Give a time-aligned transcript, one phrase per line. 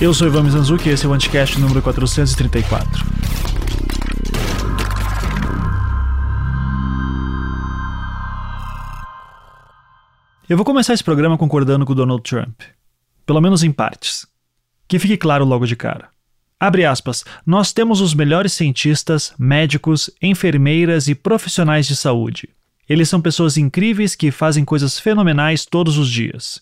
[0.00, 3.04] Eu sou Ivan Mizanzuki e esse é o Anticast número 434.
[10.48, 12.62] Eu vou começar esse programa concordando com o Donald Trump.
[13.26, 14.26] Pelo menos em partes.
[14.88, 16.08] Que fique claro logo de cara.
[16.58, 17.22] Abre aspas.
[17.44, 22.48] Nós temos os melhores cientistas, médicos, enfermeiras e profissionais de saúde.
[22.88, 26.58] Eles são pessoas incríveis que fazem coisas fenomenais todos os dias.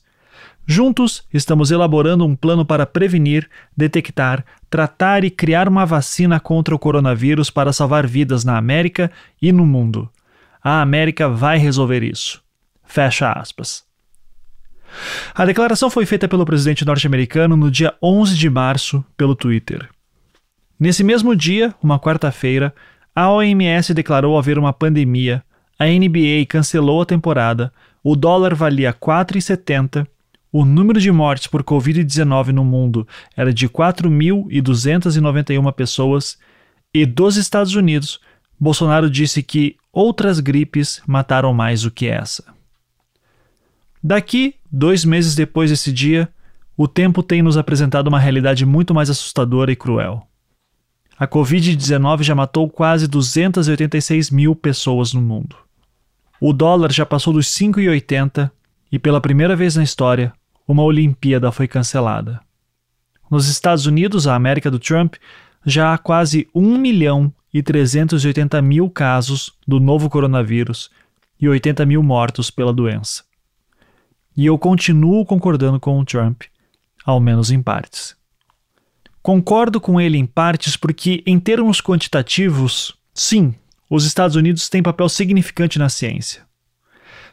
[0.70, 6.78] Juntos, estamos elaborando um plano para prevenir, detectar, tratar e criar uma vacina contra o
[6.78, 9.10] coronavírus para salvar vidas na América
[9.40, 10.10] e no mundo.
[10.62, 12.42] A América vai resolver isso.
[12.84, 13.82] Fecha aspas.
[15.34, 19.88] A declaração foi feita pelo presidente norte-americano no dia 11 de março pelo Twitter.
[20.78, 22.74] Nesse mesmo dia, uma quarta-feira,
[23.16, 25.42] a OMS declarou haver uma pandemia,
[25.78, 27.72] a NBA cancelou a temporada,
[28.04, 30.06] o dólar valia 4,70,
[30.52, 36.38] o número de mortes por Covid-19 no mundo era de 4.291 pessoas
[36.92, 38.18] e dos Estados Unidos,
[38.58, 42.44] Bolsonaro disse que outras gripes mataram mais do que essa.
[44.02, 46.28] Daqui, dois meses depois desse dia,
[46.76, 50.26] o tempo tem nos apresentado uma realidade muito mais assustadora e cruel.
[51.18, 55.56] A Covid-19 já matou quase 286 mil pessoas no mundo.
[56.40, 58.50] O dólar já passou dos 5,80
[58.90, 60.32] e, pela primeira vez na história,
[60.66, 62.40] uma Olimpíada foi cancelada.
[63.30, 65.16] Nos Estados Unidos, a América do Trump,
[65.64, 70.90] já há quase 1 milhão e 380 mil casos do novo coronavírus
[71.40, 73.24] e 80 mil mortos pela doença.
[74.36, 76.42] E eu continuo concordando com o Trump,
[77.04, 78.16] ao menos em partes.
[79.22, 83.54] Concordo com ele em partes porque, em termos quantitativos, sim,
[83.90, 86.47] os Estados Unidos têm papel significante na ciência.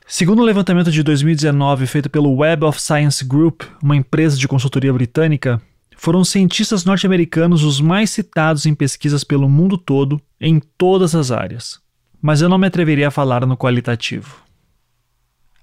[0.08, 4.48] Segundo o um levantamento de 2019 feito pelo Web of Science Group, uma empresa de
[4.48, 5.60] consultoria britânica,
[5.98, 11.80] foram cientistas norte-americanos os mais citados em pesquisas pelo mundo todo, em todas as áreas.
[12.22, 14.44] Mas eu não me atreveria a falar no qualitativo.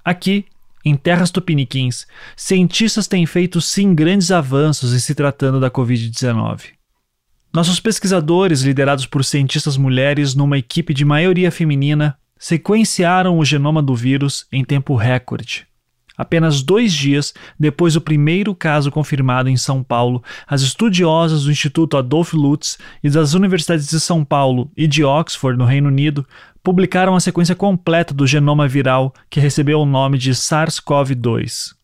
[0.04, 0.46] Aqui,
[0.84, 2.04] em terras tupiniquins,
[2.36, 6.70] cientistas têm feito sim grandes avanços em se tratando da Covid-19.
[7.54, 13.94] Nossos pesquisadores, liderados por cientistas mulheres numa equipe de maioria feminina, sequenciaram o genoma do
[13.94, 15.64] vírus em tempo recorde.
[16.18, 21.96] Apenas dois dias depois do primeiro caso confirmado em São Paulo, as estudiosas do Instituto
[21.96, 26.26] Adolf Lutz e das universidades de São Paulo e de Oxford, no Reino Unido,
[26.64, 31.76] publicaram a sequência completa do genoma viral que recebeu o nome de SARS-CoV-2.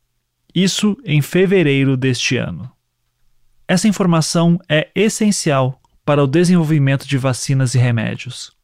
[0.53, 2.69] Isso em fevereiro deste ano.
[3.69, 8.58] Essa informação é essencial para o desenvolvimento de vacinas e remédios.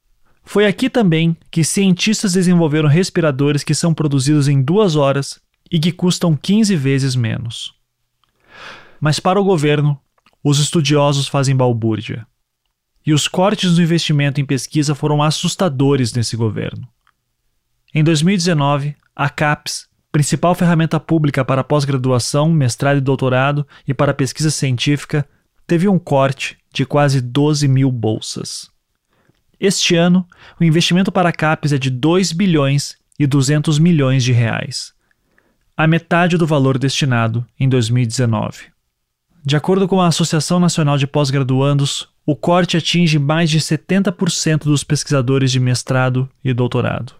[0.45, 5.41] Foi aqui também que cientistas desenvolveram respiradores que são produzidos em duas horas
[5.71, 7.75] e que custam 15 vezes menos.
[9.01, 9.99] Mas para o governo,
[10.43, 12.27] os estudiosos fazem balbúrdia.
[13.05, 16.87] E os cortes do investimento em pesquisa foram assustadores nesse governo.
[17.95, 24.51] Em 2019, a CAPES, principal ferramenta pública para pós-graduação, mestrado e doutorado e para pesquisa
[24.51, 25.29] científica,
[25.67, 28.74] teve um corte de quase 12 mil bolsas.
[29.65, 30.29] Este ano,
[30.61, 34.93] o investimento para a CAPES é de 2 bilhões e 200 milhões de reais,
[35.75, 38.67] a metade do valor destinado em 2019.
[39.43, 44.85] De acordo com a Associação Nacional de Pós-Graduandos, o corte atinge mais de 70% dos
[44.85, 47.15] pesquisadores de mestrado e doutorado.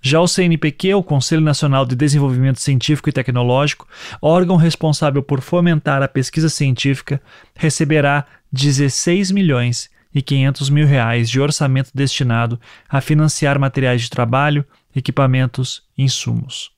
[0.00, 3.86] Já o CNPq, o Conselho Nacional de Desenvolvimento Científico e Tecnológico,
[4.22, 7.20] órgão responsável por fomentar a pesquisa científica,
[7.54, 14.64] receberá 16 milhões e 500 mil reais de orçamento destinado a financiar materiais de trabalho,
[14.94, 16.72] equipamentos e insumos.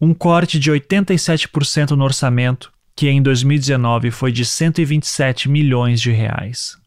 [0.00, 6.78] Um corte de 87% no orçamento que em 2019 foi de 127 milhões de reais.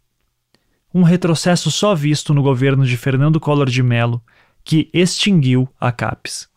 [0.94, 4.22] Um retrocesso só visto no governo de Fernando Collor de Mello,
[4.64, 6.48] que extinguiu a CAPES.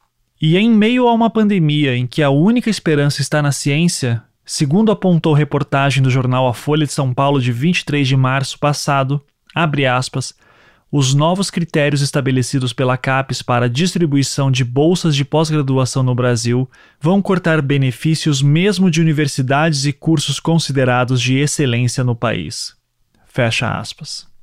[0.40, 4.92] E em meio a uma pandemia em que a única esperança está na ciência, segundo
[4.92, 9.22] apontou reportagem do jornal A Folha de São Paulo de 23 de março passado,
[9.54, 10.34] abre aspas,
[10.96, 16.70] os novos critérios estabelecidos pela CAPES para a distribuição de bolsas de pós-graduação no Brasil
[17.00, 22.76] vão cortar benefícios mesmo de universidades e cursos considerados de excelência no país.
[23.26, 24.33] Fecha aspas.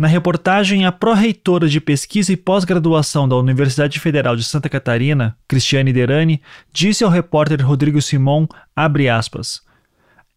[0.00, 5.92] Na reportagem, a pró-reitora de pesquisa e pós-graduação da Universidade Federal de Santa Catarina, Cristiane
[5.92, 6.40] Derani,
[6.72, 9.60] disse ao repórter Rodrigo Simon, aspas,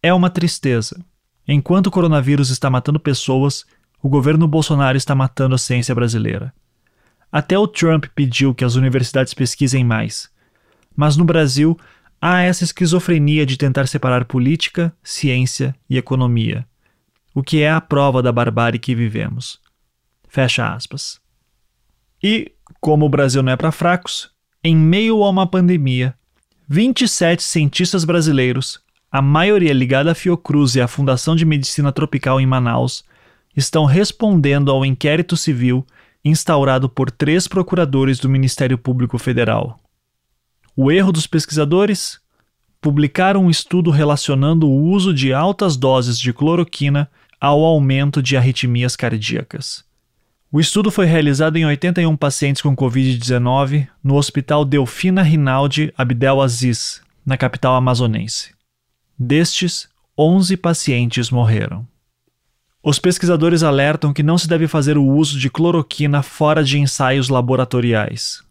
[0.02, 1.02] é uma tristeza.
[1.48, 3.64] Enquanto o coronavírus está matando pessoas,
[4.02, 6.52] o governo Bolsonaro está matando a ciência brasileira.
[7.32, 10.28] Até o Trump pediu que as universidades pesquisem mais.
[10.94, 11.74] Mas no Brasil,
[12.20, 16.66] há essa esquizofrenia de tentar separar política, ciência e economia,
[17.34, 19.58] o que é a prova da barbárie que vivemos.
[20.28, 21.20] Fecha aspas.
[22.22, 24.30] E, como o Brasil não é para fracos,
[24.62, 26.14] em meio a uma pandemia,
[26.68, 32.46] 27 cientistas brasileiros, a maioria ligada à Fiocruz e à Fundação de Medicina Tropical em
[32.46, 33.04] Manaus,
[33.56, 35.86] estão respondendo ao inquérito civil
[36.24, 39.78] instaurado por três procuradores do Ministério Público Federal.
[40.74, 42.18] O erro dos pesquisadores?
[42.80, 47.10] Publicaram um estudo relacionando o uso de altas doses de cloroquina
[47.44, 49.84] ao aumento de arritmias cardíacas.
[50.50, 57.02] O estudo foi realizado em 81 pacientes com Covid-19 no Hospital Delfina Rinaldi Abdel Aziz,
[57.26, 58.54] na capital amazonense.
[59.18, 61.86] Destes, 11 pacientes morreram.
[62.82, 67.28] Os pesquisadores alertam que não se deve fazer o uso de cloroquina fora de ensaios
[67.28, 68.42] laboratoriais.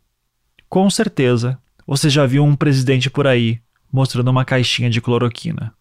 [0.69, 1.57] Com certeza,
[1.87, 3.59] você já viu um presidente por aí
[3.91, 5.73] mostrando uma caixinha de cloroquina.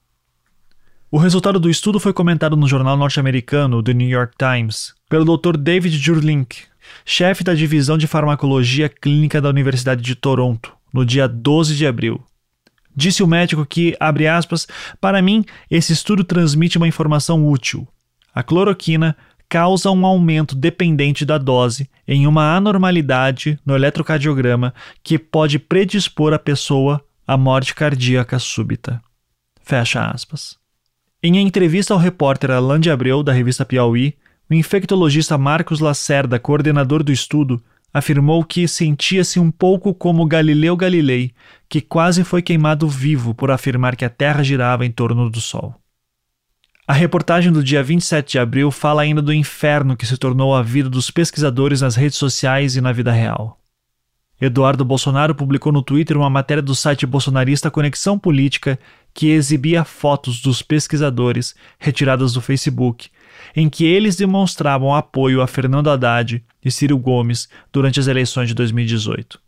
[1.15, 5.59] O resultado do estudo foi comentado no jornal norte-americano The New York Times pelo Dr.
[5.59, 6.63] David Jurlink,
[7.05, 12.25] chefe da divisão de farmacologia clínica da Universidade de Toronto, no dia 12 de abril.
[12.97, 14.67] Disse o médico que, abre aspas,
[15.03, 17.87] para mim, esse estudo transmite uma informação útil.
[18.35, 19.15] A cloroquina
[19.51, 24.73] causa um aumento dependente da dose em uma anormalidade no eletrocardiograma
[25.03, 28.99] que pode predispor a pessoa à morte cardíaca súbita.
[29.63, 30.62] Fecha aspas.
[31.25, 34.17] Em entrevista ao repórter Alain de Abreu, da revista Piauí,
[34.51, 37.63] o infectologista Marcos Lacerda, coordenador do estudo,
[37.95, 41.33] afirmou que sentia-se um pouco como Galileu Galilei,
[41.69, 45.73] que quase foi queimado vivo por afirmar que a Terra girava em torno do Sol.
[46.89, 50.61] A reportagem do dia 27 de abril fala ainda do inferno que se tornou a
[50.61, 53.63] vida dos pesquisadores nas redes sociais e na vida real.
[54.41, 58.77] Eduardo Bolsonaro publicou no Twitter uma matéria do site bolsonarista Conexão Política
[59.15, 63.11] que exibia fotos dos pesquisadores retiradas do Facebook,
[63.55, 68.55] em que eles demonstravam apoio a Fernando Haddad e Ciro Gomes durante as eleições de
[68.55, 69.41] 2018.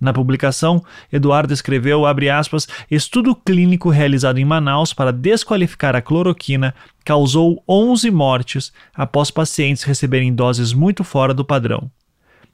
[0.00, 6.72] Na publicação, Eduardo escreveu, aspas, estudo clínico realizado em Manaus para desqualificar a cloroquina
[7.04, 11.90] causou 11 mortes após pacientes receberem doses muito fora do padrão.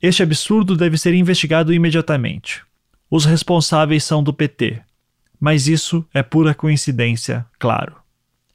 [0.01, 2.63] Este absurdo deve ser investigado imediatamente.
[3.11, 4.81] Os responsáveis são do PT.
[5.45, 7.97] Mas isso é pura coincidência, claro.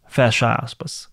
[0.07, 1.07] Fecha aspas.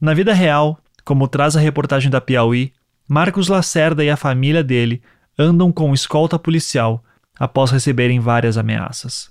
[0.00, 2.72] Na vida real, como traz a reportagem da Piauí,
[3.06, 5.02] Marcos Lacerda e a família dele
[5.38, 7.04] andam com escolta policial
[7.38, 9.30] após receberem várias ameaças.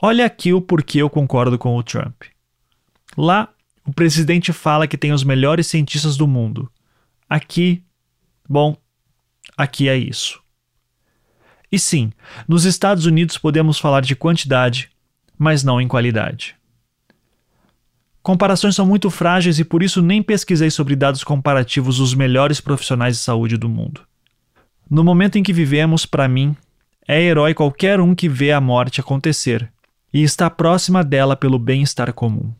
[0.00, 2.22] Olha aqui o porquê eu concordo com o Trump.
[3.14, 3.50] Lá,
[3.84, 6.72] o presidente fala que tem os melhores cientistas do mundo.
[7.28, 7.84] Aqui,
[8.48, 8.74] bom,
[9.54, 10.42] aqui é isso.
[11.70, 12.12] E sim,
[12.46, 14.90] nos Estados Unidos podemos falar de quantidade,
[15.38, 16.56] mas não em qualidade.
[18.22, 23.16] Comparações são muito frágeis e por isso nem pesquisei sobre dados comparativos dos melhores profissionais
[23.16, 24.02] de saúde do mundo.
[24.90, 26.56] No momento em que vivemos, para mim,
[27.06, 29.70] é herói qualquer um que vê a morte acontecer
[30.12, 32.52] e está próxima dela pelo bem-estar comum.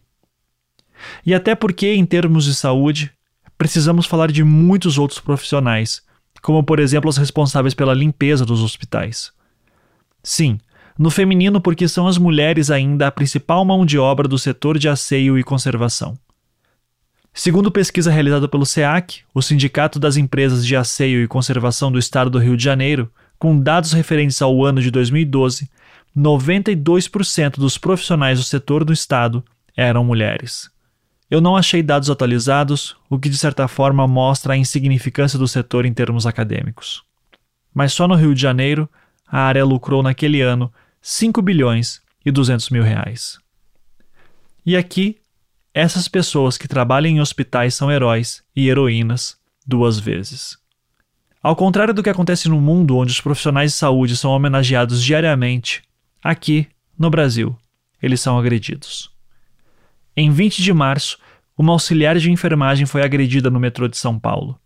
[1.25, 3.12] E até porque, em termos de saúde,
[3.56, 6.02] precisamos falar de muitos outros profissionais,
[6.43, 9.32] como por exemplo os responsáveis pela limpeza dos hospitais.
[10.23, 10.58] Sim,
[10.99, 14.88] no feminino, porque são as mulheres ainda a principal mão de obra do setor de
[14.88, 16.18] asseio e conservação.
[17.33, 22.28] Segundo pesquisa realizada pelo SEAC, o Sindicato das Empresas de Asseio e Conservação do Estado
[22.28, 25.71] do Rio de Janeiro, com dados referentes ao ano de 2012,
[26.16, 29.45] 92% dos profissionais do setor do Estado
[29.76, 30.68] eram mulheres.
[31.30, 35.85] Eu não achei dados atualizados, o que de certa forma mostra a insignificância do setor
[35.85, 37.02] em termos acadêmicos.
[37.75, 38.88] Mas só no Rio de Janeiro,
[39.26, 43.38] a área lucrou naquele ano 5 bilhões e 200 mil reais.
[44.64, 45.18] E aqui
[45.75, 50.58] essas pessoas que trabalham em hospitais são heróis e heroínas duas vezes.
[51.40, 55.82] Ao contrário do que acontece no mundo onde os profissionais de saúde são homenageados diariamente,
[56.20, 56.66] aqui,
[56.99, 57.56] no Brasil,
[58.02, 59.08] eles são agredidos.
[60.20, 61.16] Em 20 de março,
[61.56, 64.58] uma auxiliar de enfermagem foi agredida no metrô de São Paulo.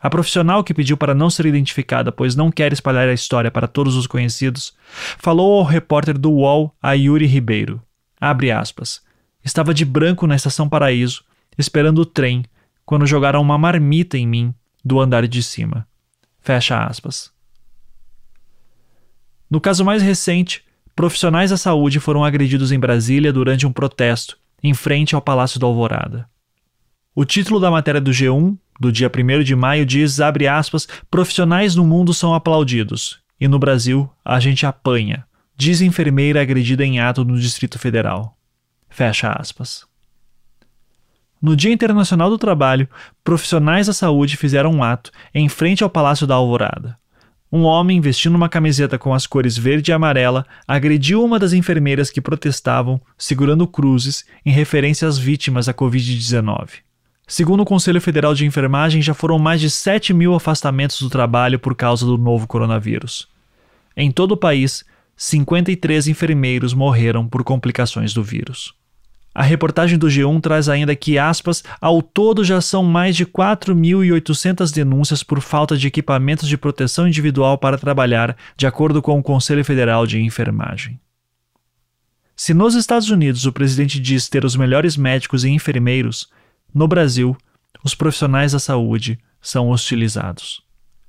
[0.00, 3.66] A profissional que pediu para não ser identificada, pois não quer espalhar a história para
[3.66, 4.72] todos os conhecidos,
[5.18, 7.82] falou ao repórter do UOL, a Yuri Ribeiro.
[8.20, 9.02] Abre aspas.
[9.44, 11.24] Estava de branco na estação Paraíso,
[11.58, 12.44] esperando o trem,
[12.86, 14.54] quando jogaram uma marmita em mim
[14.84, 15.88] do andar de cima.
[16.38, 17.32] Fecha aspas.
[19.50, 20.62] No caso mais recente,
[20.94, 25.66] profissionais da saúde foram agredidos em Brasília durante um protesto em frente ao Palácio da
[25.66, 26.28] Alvorada.
[27.14, 31.74] O título da matéria do G1, do dia 1 de maio, diz, abre aspas, profissionais
[31.74, 35.24] no mundo são aplaudidos, e no Brasil a gente apanha,
[35.56, 38.36] diz enfermeira agredida em ato no Distrito Federal.
[38.88, 39.86] Fecha aspas.
[41.40, 42.88] No Dia Internacional do Trabalho,
[43.22, 46.98] profissionais da saúde fizeram um ato em frente ao Palácio da Alvorada.
[47.50, 52.10] Um homem vestindo uma camiseta com as cores verde e amarela agrediu uma das enfermeiras
[52.10, 56.68] que protestavam, segurando cruzes, em referência às vítimas da Covid-19.
[57.26, 61.58] Segundo o Conselho Federal de Enfermagem, já foram mais de 7 mil afastamentos do trabalho
[61.58, 63.28] por causa do novo coronavírus.
[63.96, 64.84] Em todo o país,
[65.16, 68.74] 53 enfermeiros morreram por complicações do vírus.
[69.38, 74.74] A reportagem do G1 traz ainda que, aspas, ao todo já são mais de 4.800
[74.74, 79.64] denúncias por falta de equipamentos de proteção individual para trabalhar, de acordo com o Conselho
[79.64, 80.98] Federal de Enfermagem.
[82.34, 86.28] Se nos Estados Unidos o presidente diz ter os melhores médicos e enfermeiros,
[86.74, 87.36] no Brasil,
[87.84, 90.64] os profissionais da saúde são hostilizados.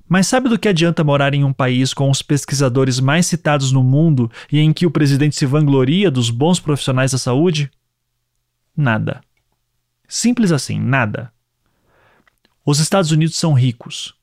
[0.08, 3.82] Mas sabe do que adianta morar em um país com os pesquisadores mais citados no
[3.82, 7.68] mundo e em que o presidente se vangloria dos bons profissionais da saúde?
[8.80, 9.20] Nada.
[10.08, 11.30] Simples assim, nada.
[12.64, 14.14] Os Estados Unidos são ricos.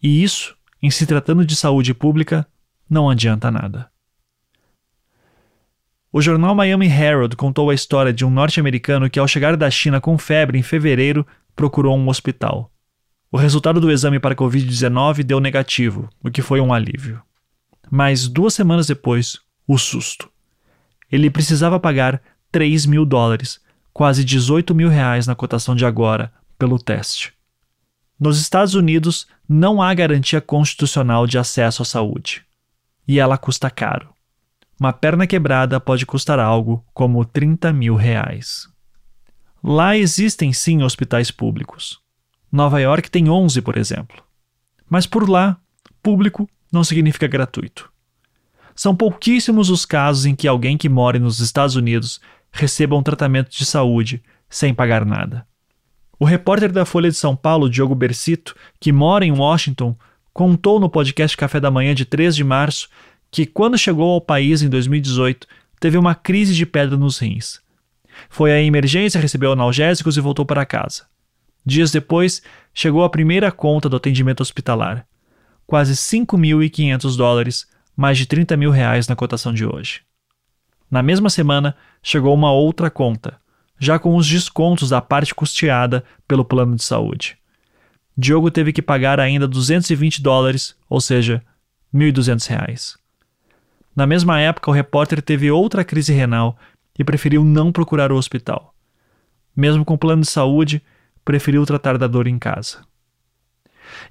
[0.00, 2.46] E isso, em se tratando de saúde pública,
[2.88, 3.90] não adianta nada.
[6.12, 10.00] O jornal Miami Herald contou a história de um norte-americano que, ao chegar da China
[10.00, 12.70] com febre em fevereiro, procurou um hospital.
[13.28, 17.20] O resultado do exame para Covid-19 deu negativo, o que foi um alívio.
[17.90, 20.30] Mas duas semanas depois, o susto.
[21.10, 22.22] Ele precisava pagar
[22.52, 23.65] 3 mil dólares
[23.96, 27.32] quase 18 mil reais na cotação de agora pelo teste.
[28.20, 32.44] Nos Estados Unidos, não há garantia constitucional de acesso à saúde.
[33.08, 34.10] E ela custa caro.
[34.78, 38.68] Uma perna quebrada pode custar algo como 30 mil reais.
[39.64, 41.98] Lá existem sim hospitais públicos.
[42.52, 44.22] Nova York tem 11, por exemplo.
[44.90, 45.56] Mas por lá,
[46.02, 47.90] público não significa gratuito.
[48.74, 52.20] São pouquíssimos os casos em que alguém que mora nos Estados Unidos
[52.56, 55.46] receba um tratamento de saúde sem pagar nada.
[56.18, 59.94] O repórter da Folha de São Paulo, Diogo Bercito, que mora em Washington,
[60.32, 62.88] contou no podcast Café da Manhã de 3 de março
[63.30, 65.46] que, quando chegou ao país em 2018,
[65.78, 67.60] teve uma crise de pedra nos rins.
[68.30, 71.04] Foi à emergência, recebeu analgésicos e voltou para casa.
[71.64, 75.06] Dias depois, chegou a primeira conta do atendimento hospitalar.
[75.66, 80.05] Quase 5.500 dólares, mais de 30 mil reais na cotação de hoje.
[80.90, 83.38] Na mesma semana, chegou uma outra conta,
[83.78, 87.36] já com os descontos da parte custeada pelo plano de saúde.
[88.16, 91.42] Diogo teve que pagar ainda 220 dólares, ou seja,
[91.94, 92.96] 1.200 reais.
[93.94, 96.56] Na mesma época, o repórter teve outra crise renal
[96.98, 98.74] e preferiu não procurar o hospital.
[99.54, 100.82] Mesmo com plano de saúde,
[101.24, 102.84] preferiu tratar da dor em casa.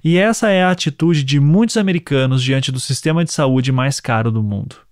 [0.02, 4.30] E essa é a atitude de muitos americanos diante do sistema de saúde mais caro
[4.30, 4.85] do mundo.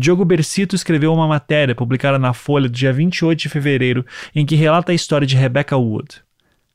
[0.00, 4.54] Diogo Bercito escreveu uma matéria publicada na Folha do dia 28 de fevereiro em que
[4.54, 6.22] relata a história de Rebecca Wood.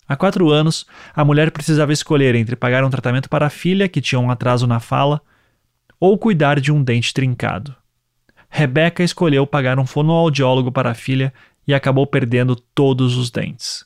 [0.06, 4.02] Há quatro anos, a mulher precisava escolher entre pagar um tratamento para a filha, que
[4.02, 5.22] tinha um atraso na fala,
[5.98, 7.74] ou cuidar de um dente trincado.
[8.50, 11.34] Rebecca escolheu pagar um fonoaudiólogo para a filha
[11.66, 13.86] e acabou perdendo todos os dentes.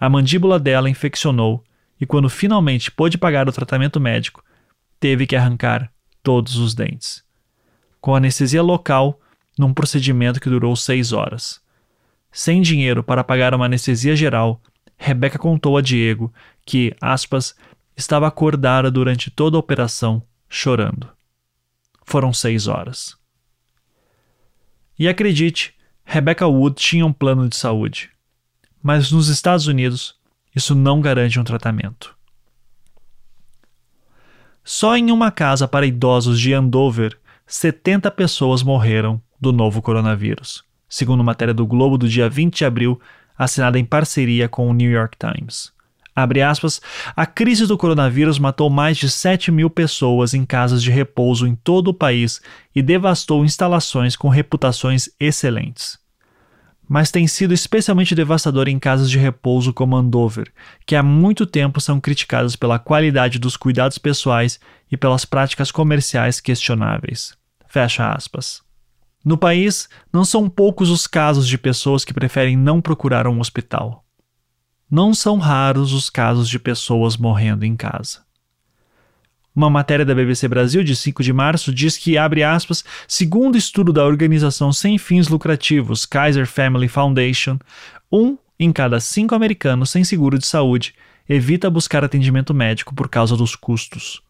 [0.00, 1.62] A mandíbula dela infeccionou
[2.00, 4.42] e, quando finalmente pôde pagar o tratamento médico,
[4.98, 7.27] teve que arrancar todos os dentes
[8.00, 9.20] com anestesia local,
[9.58, 11.60] num procedimento que durou seis horas.
[12.30, 14.60] Sem dinheiro para pagar uma anestesia geral,
[14.96, 16.32] Rebeca contou a Diego
[16.64, 17.54] que, aspas,
[17.96, 21.08] estava acordada durante toda a operação, chorando.
[22.04, 23.16] Foram seis horas.
[24.98, 25.74] E acredite,
[26.04, 28.10] Rebecca Wood tinha um plano de saúde.
[28.82, 30.16] Mas nos Estados Unidos,
[30.54, 32.16] isso não garante um tratamento.
[34.64, 41.24] Só em uma casa para idosos de Andover 70 pessoas morreram do novo coronavírus, segundo
[41.24, 43.00] matéria do Globo do dia 20 de abril,
[43.38, 45.72] assinada em parceria com o New York Times.
[46.14, 46.78] Abre aspas,
[47.16, 51.54] a crise do coronavírus matou mais de 7 mil pessoas em casas de repouso em
[51.54, 52.40] todo o país
[52.74, 55.98] e devastou instalações com reputações excelentes
[56.88, 60.50] mas tem sido especialmente devastador em casas de repouso como Andover,
[60.86, 64.58] que há muito tempo são criticadas pela qualidade dos cuidados pessoais
[64.90, 67.36] e pelas práticas comerciais questionáveis.
[67.68, 68.62] Fecha aspas.
[69.22, 74.04] No país, não são poucos os casos de pessoas que preferem não procurar um hospital.
[74.90, 78.27] Não são raros os casos de pessoas morrendo em casa.
[79.58, 83.92] Uma matéria da BBC Brasil de 5 de março diz que, abre aspas, segundo estudo
[83.92, 87.58] da organização sem fins lucrativos Kaiser Family Foundation,
[88.10, 90.94] um em cada cinco americanos sem seguro de saúde
[91.28, 94.22] evita buscar atendimento médico por causa dos custos.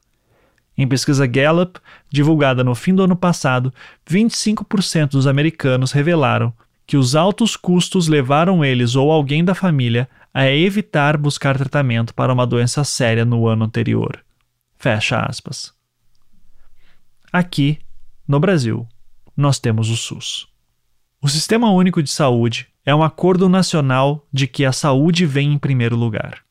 [0.78, 3.70] Em pesquisa Gallup, divulgada no fim do ano passado,
[4.10, 6.54] 25% dos americanos revelaram
[6.86, 12.32] que os altos custos levaram eles ou alguém da família a evitar buscar tratamento para
[12.32, 14.24] uma doença séria no ano anterior.
[14.78, 15.74] Fecha aspas.
[17.32, 17.80] Aqui,
[18.28, 18.86] no Brasil,
[19.36, 20.46] nós temos o SUS.
[21.20, 25.58] O Sistema Único de Saúde é um acordo nacional de que a saúde vem em
[25.58, 26.44] primeiro lugar.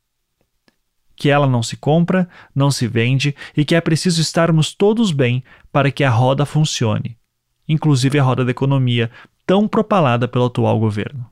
[1.15, 5.41] Que ela não se compra, não se vende e que é preciso estarmos todos bem
[5.72, 7.17] para que a roda funcione,
[7.65, 9.10] inclusive a roda da economia
[9.46, 11.25] tão propalada pelo atual governo.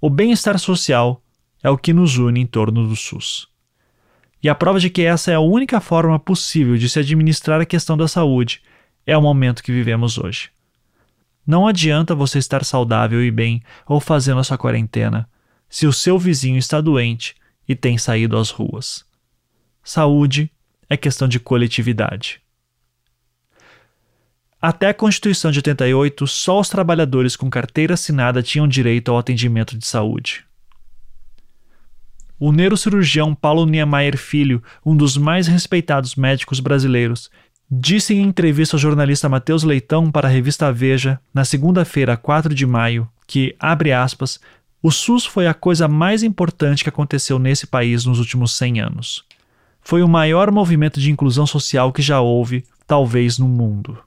[0.00, 1.22] O bem-estar social
[1.62, 3.49] é o que nos une em torno do SUS.
[4.42, 7.66] E a prova de que essa é a única forma possível de se administrar a
[7.66, 8.62] questão da saúde
[9.06, 10.50] é o momento que vivemos hoje.
[11.46, 15.28] Não adianta você estar saudável e bem ou fazendo a sua quarentena
[15.68, 17.34] se o seu vizinho está doente
[17.68, 19.04] e tem saído às ruas.
[19.82, 20.50] Saúde
[20.88, 22.40] é questão de coletividade.
[24.60, 29.78] Até a Constituição de 88, só os trabalhadores com carteira assinada tinham direito ao atendimento
[29.78, 30.44] de saúde.
[32.40, 37.30] O neurocirurgião Paulo Niemeyer Filho, um dos mais respeitados médicos brasileiros,
[37.72, 42.66] Disse em entrevista ao jornalista Matheus Leitão para a revista Veja, na segunda-feira, 4 de
[42.66, 44.40] maio, que, abre aspas,
[44.82, 49.24] o SUS foi a coisa mais importante que aconteceu nesse país nos últimos 100 anos.
[49.80, 53.98] Foi o maior movimento de inclusão social que já houve, talvez, no mundo.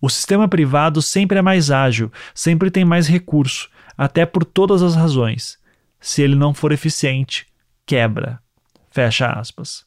[0.00, 4.94] O sistema privado sempre é mais ágil, sempre tem mais recurso, até por todas as
[4.94, 5.57] razões.
[6.00, 7.46] Se ele não for eficiente,
[7.84, 8.40] quebra.
[8.90, 9.84] Fecha aspas.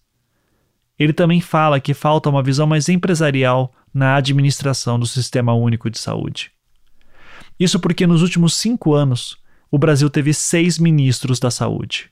[0.97, 5.97] Ele também fala que falta uma visão mais empresarial na administração do Sistema Único de
[5.97, 6.51] Saúde.
[7.59, 9.37] Isso porque nos últimos cinco anos,
[9.69, 12.09] o Brasil teve seis ministros da saúde.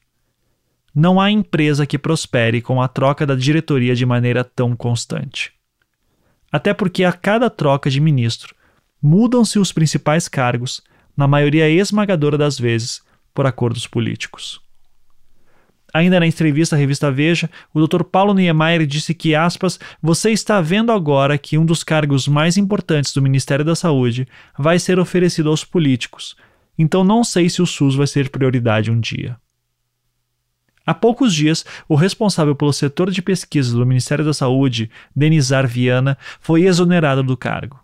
[0.93, 5.51] Não há empresa que prospere com a troca da diretoria de maneira tão constante.
[6.51, 8.55] Até porque a cada troca de ministro,
[9.01, 10.81] mudam-se os principais cargos,
[11.15, 13.01] na maioria esmagadora das vezes,
[13.39, 14.59] por acordos políticos.
[15.93, 18.03] Ainda na entrevista à revista Veja, o Dr.
[18.03, 23.13] Paulo Niemeyer disse que, aspas, você está vendo agora que um dos cargos mais importantes
[23.13, 26.35] do Ministério da Saúde vai ser oferecido aos políticos,
[26.77, 29.37] então não sei se o SUS vai ser prioridade um dia.
[30.85, 36.17] Há poucos dias, o responsável pelo setor de pesquisa do Ministério da Saúde, Denizar Viana,
[36.41, 37.79] foi exonerado do cargo.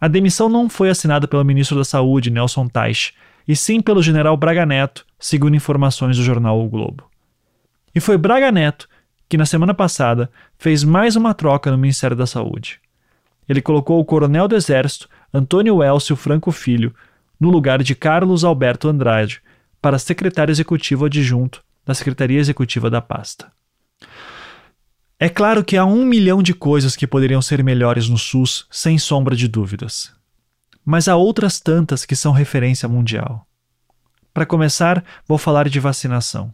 [0.00, 3.12] A demissão não foi assinada pelo ministro da Saúde, Nelson Teich,
[3.50, 7.10] e sim pelo general Braga Neto, segundo informações do jornal O Globo.
[7.92, 8.88] E foi Braga Neto
[9.28, 12.78] que, na semana passada, fez mais uma troca no Ministério da Saúde.
[13.48, 16.94] Ele colocou o coronel do Exército, Antônio Elcio Franco Filho,
[17.40, 19.42] no lugar de Carlos Alberto Andrade,
[19.82, 23.50] para secretário executivo adjunto da Secretaria Executiva da pasta.
[25.18, 28.96] É claro que há um milhão de coisas que poderiam ser melhores no SUS, sem
[28.96, 30.19] sombra de dúvidas.
[30.90, 33.46] Mas há outras tantas que são referência mundial.
[34.34, 36.52] Para começar, vou falar de vacinação.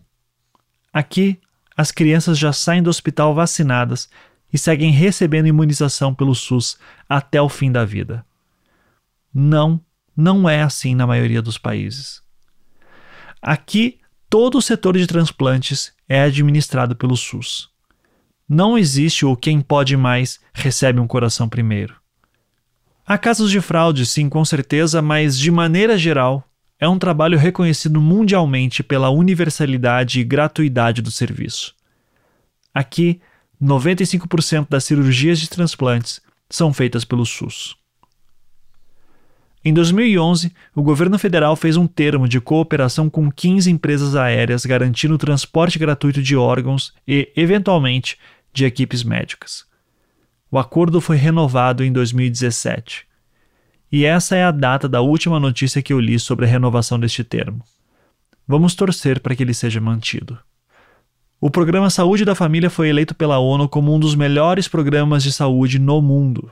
[0.92, 1.40] Aqui,
[1.74, 4.10] as crianças já saem do hospital vacinadas
[4.52, 6.76] e seguem recebendo imunização pelo SUS
[7.08, 8.26] até o fim da vida.
[9.32, 9.80] Não,
[10.14, 12.20] não é assim na maioria dos países.
[13.40, 17.70] Aqui, todo o setor de transplantes é administrado pelo SUS.
[18.46, 21.96] Não existe o quem pode mais recebe um coração primeiro.
[23.08, 26.42] Há casos de fraude, sim, com certeza, mas de maneira geral,
[26.76, 31.72] é um trabalho reconhecido mundialmente pela universalidade e gratuidade do serviço.
[32.74, 33.20] Aqui,
[33.62, 37.76] 95% das cirurgias de transplantes são feitas pelo SUS.
[39.64, 45.14] Em 2011, o governo federal fez um termo de cooperação com 15 empresas aéreas garantindo
[45.14, 48.18] o transporte gratuito de órgãos e, eventualmente,
[48.52, 49.65] de equipes médicas.
[50.50, 53.06] O acordo foi renovado em 2017
[53.90, 57.22] e essa é a data da última notícia que eu li sobre a renovação deste
[57.22, 57.62] termo.
[58.46, 60.38] Vamos torcer para que ele seja mantido.
[61.40, 65.32] O programa Saúde da Família foi eleito pela ONU como um dos melhores programas de
[65.32, 66.50] saúde no mundo.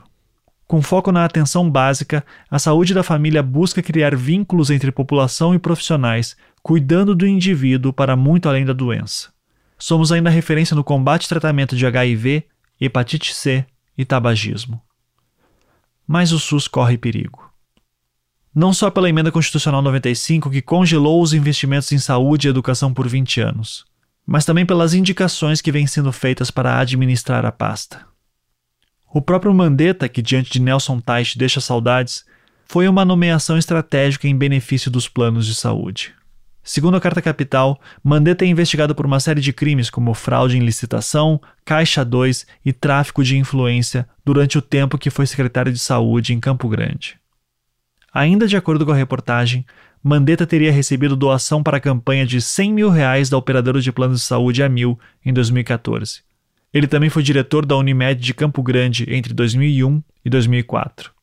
[0.67, 5.59] Com foco na atenção básica, a saúde da família busca criar vínculos entre população e
[5.59, 9.29] profissionais, cuidando do indivíduo para muito além da doença.
[9.77, 12.45] Somos ainda referência no combate e tratamento de HIV,
[12.79, 13.65] hepatite C
[13.97, 14.81] e tabagismo
[16.07, 17.51] mas o SUS corre perigo.
[18.53, 23.07] Não só pela Emenda Constitucional 95, que congelou os investimentos em saúde e educação por
[23.07, 23.85] 20 anos,
[24.25, 28.05] mas também pelas indicações que vêm sendo feitas para administrar a pasta.
[29.13, 32.25] O próprio Mandetta, que diante de Nelson Teich deixa saudades,
[32.65, 36.13] foi uma nomeação estratégica em benefício dos planos de saúde.
[36.67, 40.65] Segundo a Carta Capital, Mandetta é investigado por uma série de crimes como fraude em
[40.65, 46.33] licitação, Caixa 2 e tráfico de influência durante o tempo que foi secretário de Saúde
[46.33, 47.19] em Campo Grande.
[48.11, 49.63] Ainda de acordo com a reportagem,
[50.01, 54.21] Mandetta teria recebido doação para a campanha de 100 mil reais da operadora de planos
[54.21, 56.23] de saúde a Mil em 2014.
[56.73, 61.14] Ele também foi diretor da Unimed de Campo Grande entre 2001 e 2004.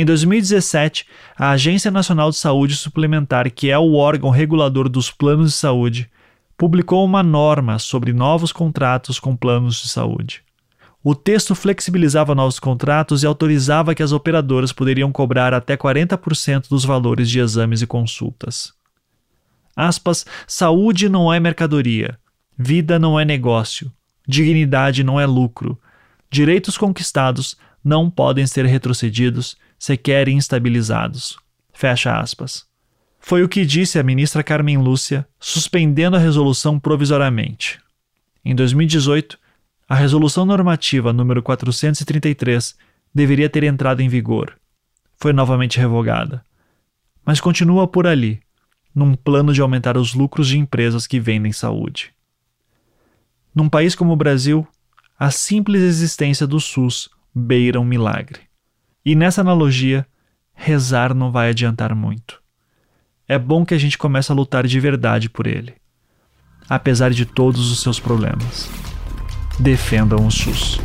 [0.00, 1.06] Em 2017,
[1.36, 6.08] a Agência Nacional de Saúde Suplementar, que é o órgão regulador dos planos de saúde,
[6.56, 10.44] publicou uma norma sobre novos contratos com planos de saúde.
[11.02, 16.84] O texto flexibilizava novos contratos e autorizava que as operadoras poderiam cobrar até 40% dos
[16.84, 18.72] valores de exames e consultas.
[19.74, 22.16] Aspas, saúde não é mercadoria,
[22.56, 23.92] vida não é negócio,
[24.28, 25.76] dignidade não é lucro,
[26.30, 31.38] direitos conquistados não podem ser retrocedidos sequer instabilizados.
[31.72, 32.66] Fecha aspas.
[33.20, 37.78] Foi o que disse a ministra Carmen Lúcia, suspendendo a resolução provisoriamente.
[38.44, 39.38] Em 2018,
[39.88, 42.76] a resolução normativa número 433
[43.14, 44.56] deveria ter entrado em vigor.
[45.16, 46.44] Foi novamente revogada.
[47.24, 48.40] Mas continua por ali,
[48.94, 52.12] num plano de aumentar os lucros de empresas que vendem saúde.
[53.54, 54.66] Num país como o Brasil,
[55.18, 58.47] a simples existência do SUS beira um milagre.
[59.08, 60.06] E nessa analogia,
[60.52, 62.42] rezar não vai adiantar muito.
[63.26, 65.72] É bom que a gente comece a lutar de verdade por ele,
[66.68, 68.68] apesar de todos os seus problemas.
[69.58, 70.78] Defendam o SUS.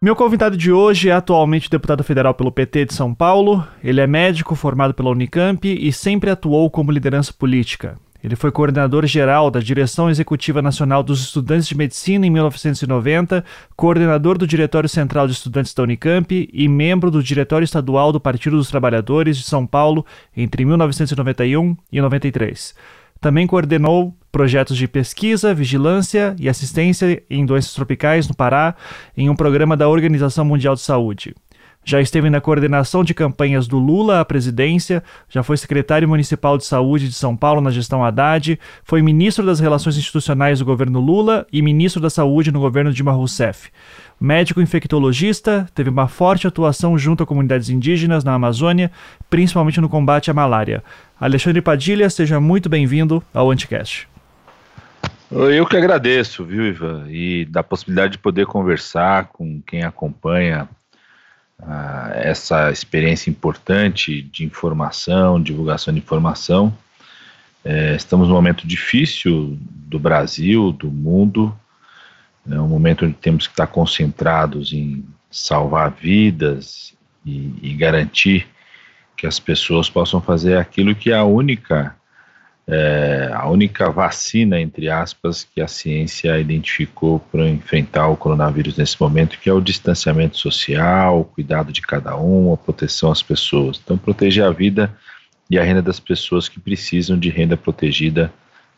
[0.00, 3.68] Meu convidado de hoje é atualmente deputado federal pelo PT de São Paulo.
[3.84, 7.98] Ele é médico formado pela Unicamp e sempre atuou como liderança política.
[8.22, 14.36] Ele foi coordenador geral da Direção Executiva Nacional dos Estudantes de Medicina em 1990, coordenador
[14.36, 18.68] do Diretório Central de Estudantes da Unicamp e membro do Diretório Estadual do Partido dos
[18.68, 20.04] Trabalhadores de São Paulo
[20.36, 22.74] entre 1991 e 93.
[23.20, 28.74] Também coordenou projetos de pesquisa, vigilância e assistência em doenças tropicais no Pará
[29.16, 31.34] em um programa da Organização Mundial de Saúde.
[31.82, 36.64] Já esteve na coordenação de campanhas do Lula à presidência, já foi secretário municipal de
[36.64, 41.46] saúde de São Paulo na gestão Haddad, foi ministro das Relações Institucionais do governo Lula
[41.50, 43.70] e ministro da Saúde no governo Dilma Rousseff.
[44.20, 48.92] Médico infectologista, teve uma forte atuação junto a comunidades indígenas na Amazônia,
[49.30, 50.84] principalmente no combate à malária.
[51.18, 54.06] Alexandre Padilha, seja muito bem-vindo ao Anticast.
[55.30, 60.68] Eu que agradeço, viu, Ivan, e da possibilidade de poder conversar com quem acompanha
[61.62, 66.76] uh, essa experiência importante de informação, divulgação de informação.
[67.64, 71.54] É, estamos num momento difícil do Brasil, do mundo,
[72.50, 76.94] é um momento onde temos que estar concentrados em salvar vidas
[77.24, 78.48] e, e garantir
[79.16, 81.94] que as pessoas possam fazer aquilo que é a única
[82.66, 89.00] é, a única vacina, entre aspas, que a ciência identificou para enfrentar o coronavírus nesse
[89.00, 93.80] momento, que é o distanciamento social, o cuidado de cada um, a proteção às pessoas.
[93.82, 94.94] Então, proteger a vida
[95.50, 98.32] e a renda das pessoas que precisam de renda protegida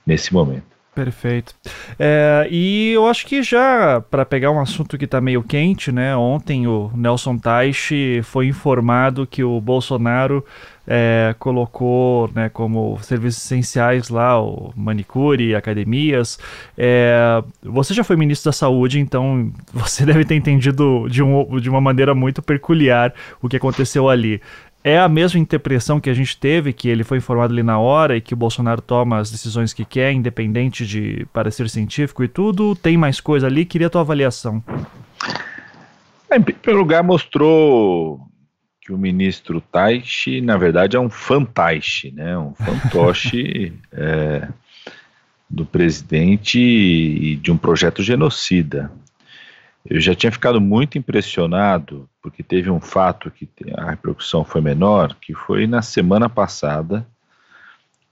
[0.06, 0.71] nesse momento.
[0.94, 1.54] Perfeito.
[1.98, 6.14] É, e eu acho que já, para pegar um assunto que está meio quente, né?
[6.14, 10.44] Ontem o Nelson Teich foi informado que o Bolsonaro
[10.86, 16.38] é, colocou né, como serviços essenciais lá o manicure, academias.
[16.76, 21.70] É, você já foi ministro da Saúde, então você deve ter entendido de, um, de
[21.70, 24.42] uma maneira muito peculiar o que aconteceu ali
[24.84, 28.16] é a mesma interpretação que a gente teve, que ele foi informado ali na hora
[28.16, 32.74] e que o Bolsonaro toma as decisões que quer, independente de parecer científico e tudo?
[32.74, 33.64] Tem mais coisa ali?
[33.64, 34.62] Queria a tua avaliação.
[36.32, 38.20] Em primeiro lugar, mostrou
[38.80, 42.36] que o ministro Taishi, na verdade, é um fantoche, né?
[42.36, 44.48] Um fantoche é,
[45.48, 48.90] do presidente e de um projeto genocida.
[49.84, 55.16] Eu já tinha ficado muito impressionado, porque teve um fato que a repercussão foi menor,
[55.20, 57.06] que foi na semana passada,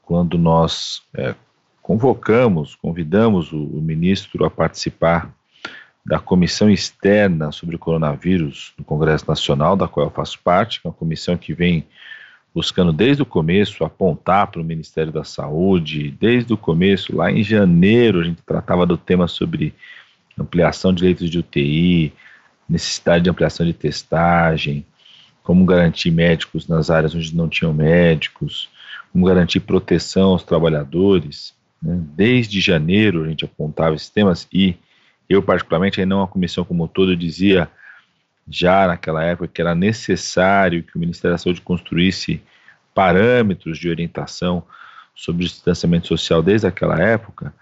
[0.02, 1.34] quando nós é,
[1.80, 5.32] convocamos, convidamos o, o, ministro a participar
[6.04, 10.88] da comissão externa sobre o coronavírus no Congresso Nacional, da qual eu faço parte, que
[10.88, 11.86] é uma comissão que vem
[12.52, 17.44] buscando desde o começo apontar para o Ministério da Saúde, desde o começo, lá em
[17.44, 19.72] janeiro, a gente tratava do tema sobre
[20.40, 22.12] ampliação de leitos de UTI,
[22.68, 24.86] necessidade de ampliação de testagem,
[25.42, 28.68] como garantir médicos nas áreas onde não tinham médicos,
[29.12, 31.54] como garantir proteção aos trabalhadores.
[31.82, 31.98] Né?
[32.14, 34.76] Desde janeiro a gente apontava esses temas e
[35.28, 37.68] eu particularmente, aí não a comissão como todo, dizia
[38.48, 42.42] já naquela época que era necessário que o Ministério da Saúde construísse
[42.92, 44.64] parâmetros de orientação
[45.14, 47.54] sobre o distanciamento social desde aquela época,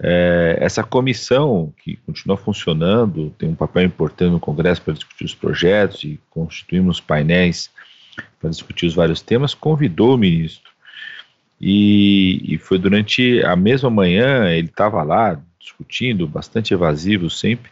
[0.00, 5.34] é, essa comissão, que continua funcionando, tem um papel importante no Congresso para discutir os
[5.34, 7.70] projetos e constituímos painéis
[8.40, 10.72] para discutir os vários temas, convidou o ministro.
[11.60, 17.70] E, e foi durante a mesma manhã, ele estava lá discutindo, bastante evasivo sempre,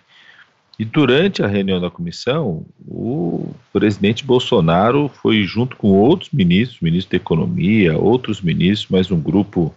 [0.78, 7.10] e durante a reunião da comissão, o presidente Bolsonaro foi junto com outros ministros, ministro
[7.10, 9.74] da Economia, outros ministros, mais um grupo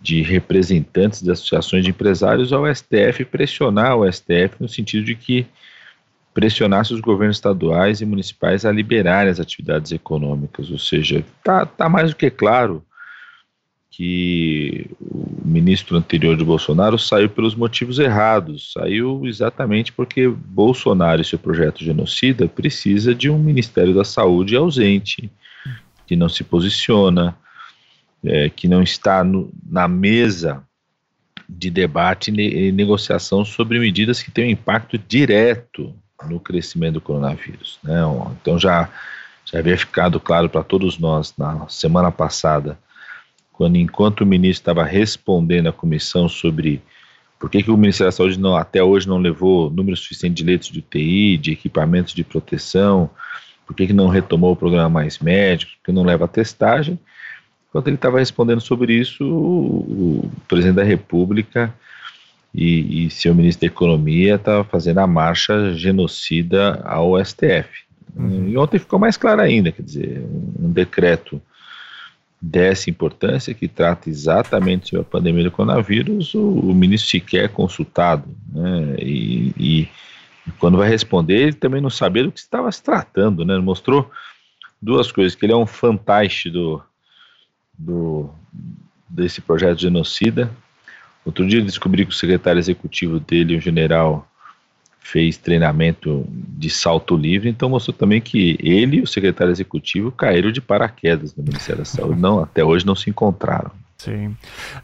[0.00, 5.46] de representantes de associações de empresários ao STF pressionar o STF no sentido de que
[6.32, 10.70] pressionasse os governos estaduais e municipais a liberarem as atividades econômicas.
[10.70, 12.84] Ou seja, está tá mais do que claro
[13.90, 18.72] que o ministro anterior de Bolsonaro saiu pelos motivos errados.
[18.72, 25.28] Saiu exatamente porque Bolsonaro e seu projeto genocida precisa de um Ministério da Saúde ausente,
[26.06, 27.36] que não se posiciona,
[28.24, 30.62] é, que não está no, na mesa
[31.48, 35.94] de debate e negociação sobre medidas que têm um impacto direto
[36.28, 37.78] no crescimento do coronavírus.
[37.82, 38.00] Né?
[38.40, 38.90] Então já,
[39.44, 42.78] já havia ficado claro para todos nós na semana passada,
[43.52, 46.82] quando enquanto o ministro estava respondendo à comissão sobre
[47.38, 50.44] por que, que o Ministério da Saúde não, até hoje não levou número suficiente de
[50.44, 53.08] leitos de UTI, de equipamentos de proteção,
[53.64, 56.98] por que, que não retomou o programa Mais Médicos, por que não leva a testagem,
[57.78, 61.72] Enquanto ele estava respondendo sobre isso, o, presidente da República
[62.52, 67.84] e, e, seu ministro da Economia estava fazendo a marcha genocida ao STF.
[68.16, 68.48] Uhum.
[68.48, 71.40] E ontem ficou mais claro ainda, quer dizer, um, um decreto
[72.42, 77.48] dessa importância, que trata exatamente sobre a pandemia do coronavírus, o, o ministro sequer é
[77.48, 78.24] consultado.
[78.52, 79.88] Né, e, e,
[80.58, 83.44] quando vai responder, ele também não sabia do que estava se tratando.
[83.44, 84.10] Né, mostrou
[84.82, 86.82] duas coisas, que ele é um fantástico do,
[87.78, 88.28] do,
[89.08, 90.50] desse projeto genocida.
[91.24, 94.28] Outro dia descobri que o secretário executivo dele, o general,
[94.98, 100.52] fez treinamento de salto livre, então mostrou também que ele e o secretário executivo caíram
[100.52, 102.20] de paraquedas no Ministério da Saúde.
[102.20, 103.70] Não, até hoje não se encontraram.
[104.00, 104.36] Sim.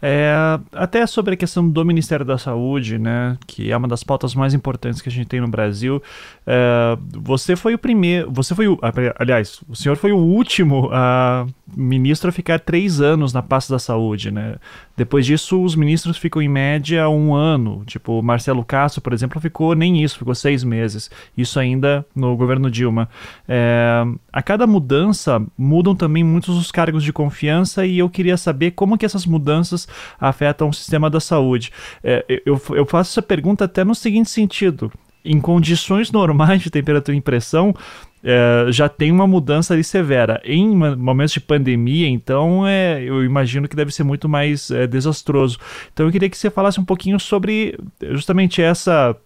[0.02, 0.34] É,
[0.72, 4.54] até sobre a questão do Ministério da Saúde, né, que é uma das pautas mais
[4.54, 6.02] importantes que a gente tem no Brasil.
[6.44, 8.76] É, você foi o primeiro, você foi o,
[9.16, 13.78] aliás, o senhor foi o último uh, ministro a ficar três anos na pasta da
[13.78, 14.56] saúde, né?
[14.96, 17.82] Depois disso, os ministros ficam em média um ano.
[17.86, 21.10] Tipo, Marcelo Castro, por exemplo, ficou nem isso, ficou seis meses.
[21.36, 23.08] Isso ainda no governo Dilma.
[23.48, 28.72] É, a cada mudança mudam também muitos os cargos de confiança e eu queria saber
[28.72, 29.86] como que essas mudanças
[30.20, 31.72] afetam o sistema da saúde.
[32.02, 34.92] É, eu, eu faço essa pergunta até no seguinte sentido:
[35.24, 37.74] em condições normais de temperatura e pressão,
[38.22, 40.40] é, já tem uma mudança ali severa.
[40.44, 45.58] Em momentos de pandemia, então, é, eu imagino que deve ser muito mais é, desastroso.
[45.92, 47.78] Então, eu queria que você falasse um pouquinho sobre
[48.12, 49.16] justamente essa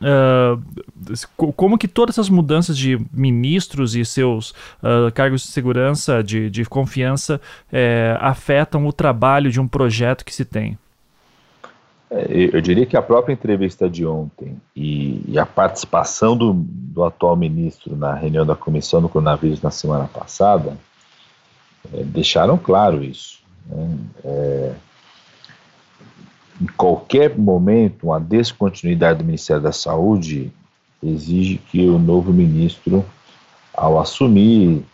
[0.00, 6.48] Uh, como que todas essas mudanças de ministros e seus uh, cargos de segurança, de,
[6.48, 10.78] de confiança, é, afetam o trabalho de um projeto que se tem?
[12.10, 17.04] É, eu diria que a própria entrevista de ontem e, e a participação do, do,
[17.04, 20.76] atual ministro na reunião da comissão do coronavírus na semana passada
[21.92, 23.38] é, deixaram claro isso.
[23.66, 23.96] Né?
[24.24, 24.72] É,
[26.60, 30.52] em qualquer momento, uma descontinuidade do Ministério da Saúde
[31.02, 33.04] exige que o novo ministro,
[33.72, 34.84] ao assumir,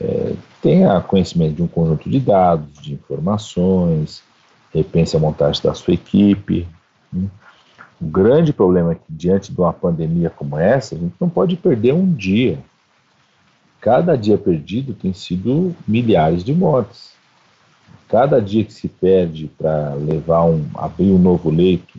[0.00, 4.22] é, tenha conhecimento de um conjunto de dados, de informações,
[4.72, 6.66] repense a montagem da sua equipe.
[7.12, 7.28] Né?
[8.00, 11.56] O grande problema é que, diante de uma pandemia como essa, a gente não pode
[11.56, 12.58] perder um dia.
[13.80, 17.13] Cada dia perdido tem sido milhares de mortes.
[18.14, 21.98] Cada dia que se perde para levar um, abrir um novo leito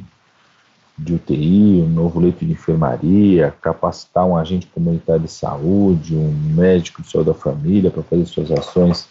[0.97, 7.01] de UTI, um novo leito de enfermaria, capacitar um agente comunitário de saúde, um médico
[7.01, 9.09] de saúde da família para fazer suas ações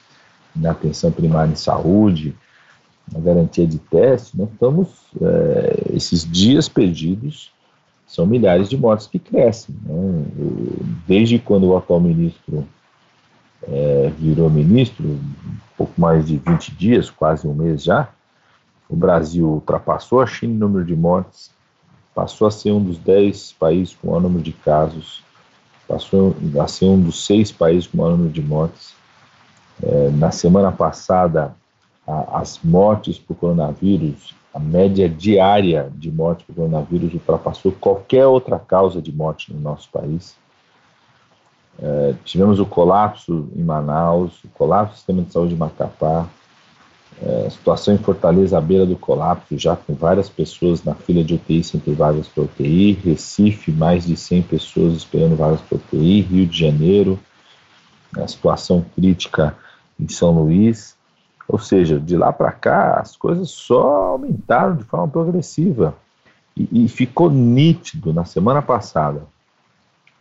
[0.57, 2.35] na atenção primária em saúde,
[3.14, 4.88] a garantia de teste, nós estamos,
[5.21, 7.53] é, esses dias perdidos
[8.07, 9.75] são milhares de mortes que crescem.
[9.85, 10.25] Né?
[11.07, 12.67] Desde quando o atual ministro
[13.68, 15.18] é, virou ministro,
[15.77, 18.09] pouco mais de 20 dias, quase um mês já,
[18.88, 21.50] o Brasil ultrapassou a China em número de mortes,
[22.14, 25.24] passou a ser um dos 10 países com o maior número de casos,
[25.87, 28.94] passou a ser um dos seis países com o maior número de mortes.
[29.83, 31.55] É, na semana passada,
[32.07, 38.59] a, as mortes por coronavírus, a média diária de mortes por coronavírus ultrapassou qualquer outra
[38.59, 40.37] causa de morte no nosso país.
[41.83, 46.27] É, tivemos o colapso em Manaus, o colapso do sistema de saúde de Macapá,
[47.23, 51.35] é, situação em Fortaleza à beira do colapso, já com várias pessoas na fila de
[51.35, 56.23] UTI sem ter vagas para UTI, Recife, mais de 100 pessoas esperando vagas para UTI,
[56.23, 57.19] Rio de Janeiro,
[58.17, 59.57] a situação crítica
[59.99, 60.97] em São Luís,
[61.49, 65.95] ou seja, de lá para cá as coisas só aumentaram de forma progressiva.
[66.57, 69.23] E, e ficou nítido na semana passada,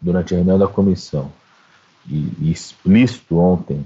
[0.02, 1.32] durante a reunião da comissão,
[2.08, 3.86] e, e explícito ontem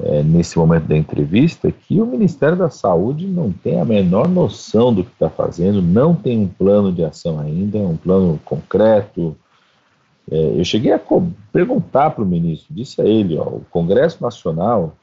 [0.00, 4.92] é, nesse momento da entrevista que o Ministério da Saúde não tem a menor noção
[4.92, 9.36] do que está fazendo, não tem um plano de ação ainda, um plano concreto.
[10.30, 11.00] É, eu cheguei a
[11.52, 14.94] perguntar para o ministro, disse a ele, ó, o Congresso Nacional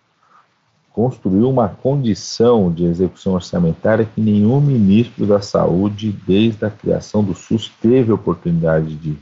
[0.94, 7.36] construiu uma condição de execução orçamentária que nenhum ministro da Saúde, desde a criação do
[7.36, 9.18] SUS, teve oportunidade de,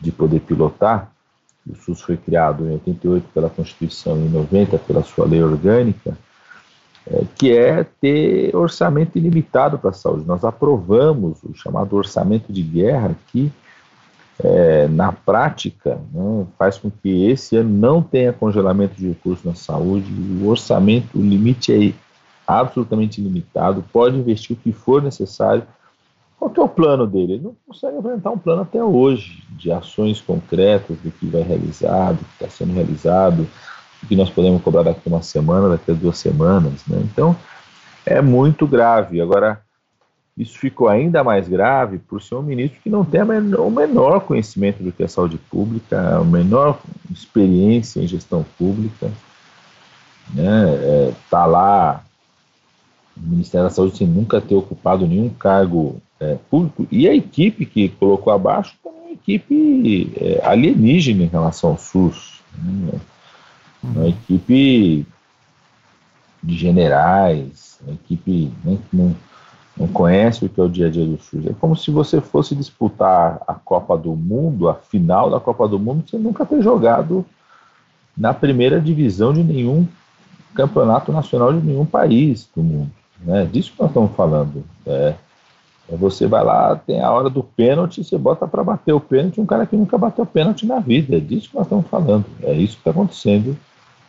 [0.00, 1.12] de poder pilotar,
[1.68, 6.16] o SUS foi criado em 88 pela Constituição e em 90 pela sua lei orgânica,
[7.08, 10.26] é, que é ter orçamento ilimitado para a saúde.
[10.26, 13.52] Nós aprovamos o chamado orçamento de guerra, que
[14.38, 19.54] é, na prática né, faz com que esse ano não tenha congelamento de recursos na
[19.54, 20.12] saúde.
[20.40, 21.92] O orçamento, o limite é
[22.46, 25.64] absolutamente ilimitado, pode investir o que for necessário
[26.38, 27.34] qual que é o plano dele?
[27.34, 32.12] Ele não consegue apresentar um plano até hoje de ações concretas do que vai realizar,
[32.12, 33.48] do que está sendo realizado,
[34.02, 36.86] do que nós podemos cobrar daqui uma semana, daqui a duas semanas.
[36.86, 37.00] Né?
[37.04, 37.34] Então,
[38.04, 39.20] é muito grave.
[39.20, 39.62] Agora,
[40.36, 44.82] isso ficou ainda mais grave por ser um ministro que não tem o menor conhecimento
[44.82, 46.78] do que é saúde pública, a menor
[47.10, 49.10] experiência em gestão pública.
[50.28, 50.74] Está né?
[50.74, 52.04] é, tá lá
[53.16, 57.66] no Ministério da Saúde sem nunca ter ocupado nenhum cargo é, público, e a equipe
[57.66, 62.40] que colocou abaixo também é uma equipe é, alienígena em relação ao SUS.
[62.58, 62.98] Né?
[63.82, 65.06] Uma equipe
[66.42, 69.14] de generais, uma equipe né, que não,
[69.76, 71.46] não conhece o que é o dia a dia do SUS.
[71.46, 75.78] É como se você fosse disputar a Copa do Mundo, a final da Copa do
[75.78, 77.24] Mundo, sem nunca ter jogado
[78.16, 79.86] na primeira divisão de nenhum
[80.54, 82.90] campeonato nacional de nenhum país do mundo.
[83.20, 83.48] Né?
[83.50, 84.64] Disso que nós estamos falando.
[84.86, 85.14] É,
[85.88, 89.40] é você vai lá, tem a hora do pênalti, você bota para bater o pênalti
[89.40, 91.16] um cara que nunca bateu pênalti na vida.
[91.16, 92.24] É disso que nós estamos falando.
[92.42, 93.56] É isso que está acontecendo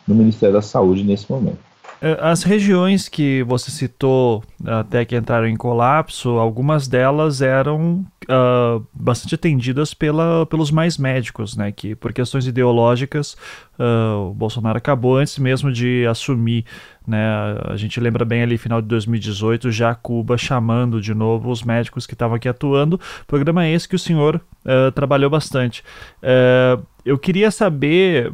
[0.06, 1.67] no Ministério da Saúde nesse momento.
[2.00, 8.86] É, as regiões que você citou até que entraram em colapso, algumas delas eram uh,
[8.94, 11.72] bastante atendidas pela, pelos mais médicos, né?
[11.72, 13.36] Que por questões ideológicas
[13.78, 16.64] uh, o Bolsonaro acabou antes mesmo de assumir
[17.08, 17.26] né?
[17.64, 22.06] A gente lembra bem ali, final de 2018, já Cuba chamando de novo os médicos
[22.06, 23.00] que estavam aqui atuando.
[23.26, 25.82] Programa esse que o senhor uh, trabalhou bastante.
[26.22, 28.30] Uh, eu queria saber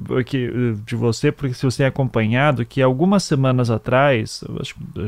[0.84, 4.42] de você, porque se você tem acompanhado, que algumas semanas atrás,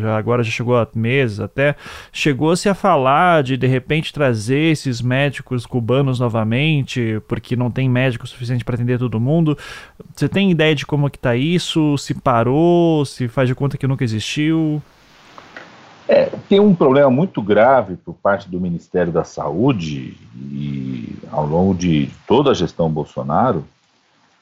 [0.01, 1.75] já, agora já chegou a meses até,
[2.13, 8.27] chegou-se a falar de de repente trazer esses médicos cubanos novamente, porque não tem médico
[8.27, 9.59] suficiente para atender todo mundo.
[10.15, 11.99] Você tem ideia de como que tá isso?
[11.99, 13.05] Se parou?
[13.05, 14.81] Se faz de conta que nunca existiu?
[16.09, 21.75] É, tem um problema muito grave por parte do Ministério da Saúde e ao longo
[21.75, 23.65] de toda a gestão Bolsonaro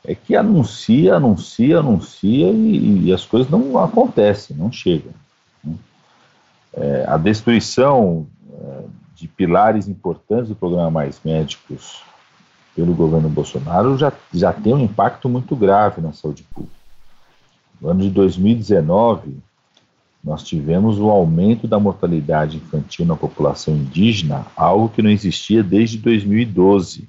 [0.04, 5.12] é que anuncia, anuncia, anuncia e, e as coisas não acontecem, não chegam.
[5.64, 5.74] Né?
[6.74, 8.82] É, a destruição é,
[9.16, 12.02] de pilares importantes do programa Mais Médicos
[12.76, 16.74] pelo governo Bolsonaro já, já tem um impacto muito grave na saúde pública.
[17.80, 19.38] No ano de 2019,
[20.24, 25.98] nós tivemos o aumento da mortalidade infantil na população indígena, algo que não existia desde
[25.98, 27.06] 2012.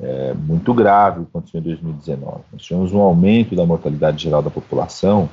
[0.00, 2.40] É muito grave o que aconteceu em 2019.
[2.52, 5.28] Nós tivemos um aumento da mortalidade geral da população,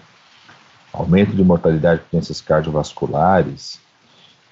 [0.91, 3.79] aumento de mortalidade de doenças cardiovasculares,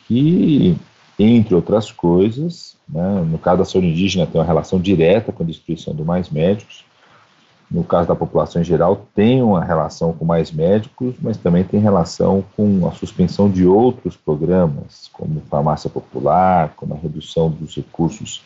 [0.07, 0.77] que,
[1.19, 5.45] entre outras coisas, né, no caso da saúde indígena, tem uma relação direta com a
[5.45, 6.85] destruição do mais médicos,
[7.71, 11.80] no caso da população em geral, tem uma relação com mais médicos, mas também tem
[11.80, 18.41] relação com a suspensão de outros programas, como farmácia popular, como a redução dos recursos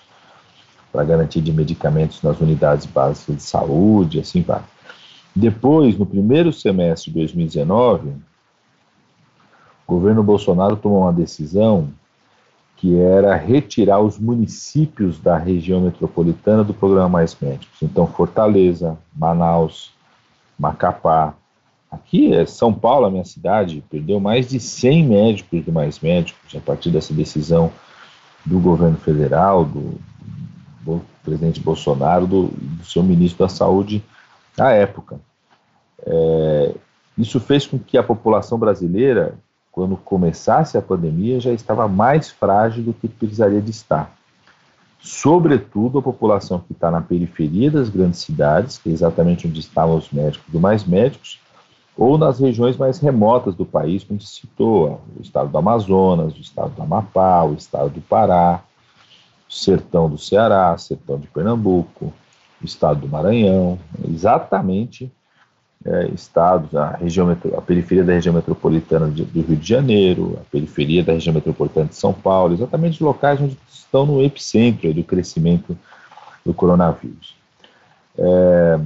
[0.91, 4.61] para garantia de medicamentos nas unidades básicas de saúde, assim vai.
[5.36, 8.09] Depois, no primeiro semestre de 2019,
[9.88, 11.89] o governo Bolsonaro tomou uma decisão
[12.84, 17.81] que era retirar os municípios da região metropolitana do programa Mais Médicos.
[17.81, 19.93] Então, Fortaleza, Manaus,
[20.59, 21.34] Macapá.
[21.89, 26.53] Aqui é São Paulo, a minha cidade, perdeu mais de 100 médicos do Mais Médicos
[26.57, 27.71] a partir dessa decisão
[28.45, 29.97] do governo federal, do,
[30.81, 34.03] do presidente Bolsonaro, do, do seu ministro da Saúde
[34.59, 35.21] à época.
[36.05, 36.75] É,
[37.17, 39.36] isso fez com que a população brasileira,
[39.74, 44.15] quando começasse a pandemia, já estava mais frágil do que precisaria de estar.
[44.99, 49.97] Sobretudo a população que está na periferia das grandes cidades, que é exatamente onde estavam
[49.97, 51.41] os médicos do Mais Médicos,
[51.97, 56.39] ou nas regiões mais remotas do país, como se citou, o estado do Amazonas, o
[56.39, 58.63] estado do Amapá, o estado do Pará,
[59.49, 62.13] o sertão do Ceará, o sertão de Pernambuco,
[62.61, 65.11] o estado do Maranhão, exatamente
[65.86, 70.49] é, estados, a, região, a periferia da região metropolitana de, do Rio de Janeiro, a
[70.49, 75.03] periferia da região metropolitana de São Paulo, exatamente os locais onde estão no epicentro do
[75.03, 75.77] crescimento
[76.45, 77.36] do coronavírus.
[78.17, 78.79] É,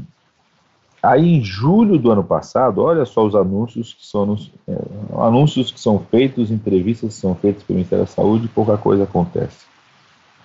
[1.03, 4.35] aí em julho do ano passado, olha só os anúncios que são
[4.67, 4.77] é,
[5.19, 9.67] anúncios que são feitos, entrevistas que são feitas pelo Ministério da Saúde pouca coisa acontece.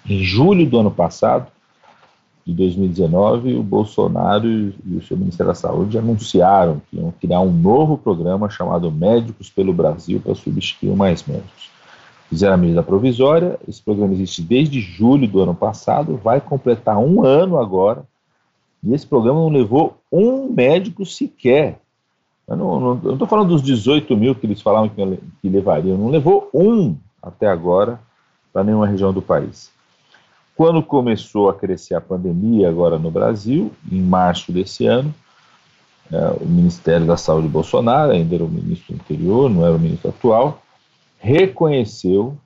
[0.04, 1.46] Em julho do ano passado,
[2.44, 7.52] de 2019, o Bolsonaro e o seu Ministério da Saúde anunciaram que iam criar um
[7.52, 11.70] novo programa chamado Médicos pelo Brasil para substituir Mais Médicos.
[12.28, 17.24] Fizeram a medida provisória, esse programa existe desde julho do ano passado, vai completar um
[17.24, 18.04] ano agora,
[18.82, 21.78] e esse programa não levou um médico sequer.
[22.48, 26.50] Eu não estou falando dos 18 mil que eles falavam que, que levariam, não levou
[26.52, 28.00] um até agora
[28.52, 29.70] para nenhuma região do país.
[30.56, 35.14] Quando começou a crescer a pandemia agora no Brasil, em março desse ano,
[36.10, 40.10] é, o Ministério da Saúde Bolsonaro, ainda era o ministro anterior, não era o ministro
[40.10, 40.62] atual,
[41.18, 42.36] reconheceu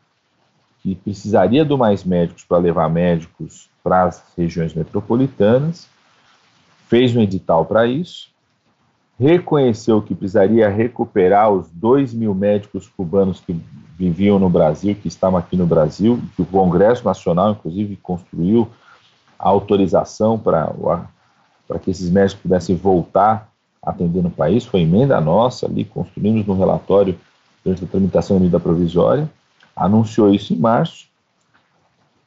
[0.83, 5.89] que precisaria do mais médicos para levar médicos para as regiões metropolitanas,
[6.89, 8.29] fez um edital para isso,
[9.19, 13.59] reconheceu que precisaria recuperar os 2 mil médicos cubanos que
[13.99, 18.69] viviam no Brasil, que estavam aqui no Brasil, que o Congresso Nacional, inclusive, construiu
[19.39, 23.51] a autorização para que esses médicos pudessem voltar
[23.83, 27.19] a atender no país, foi emenda nossa, ali construímos no relatório
[27.65, 29.31] durante a tramitação da medida provisória,
[29.75, 31.07] anunciou isso em março,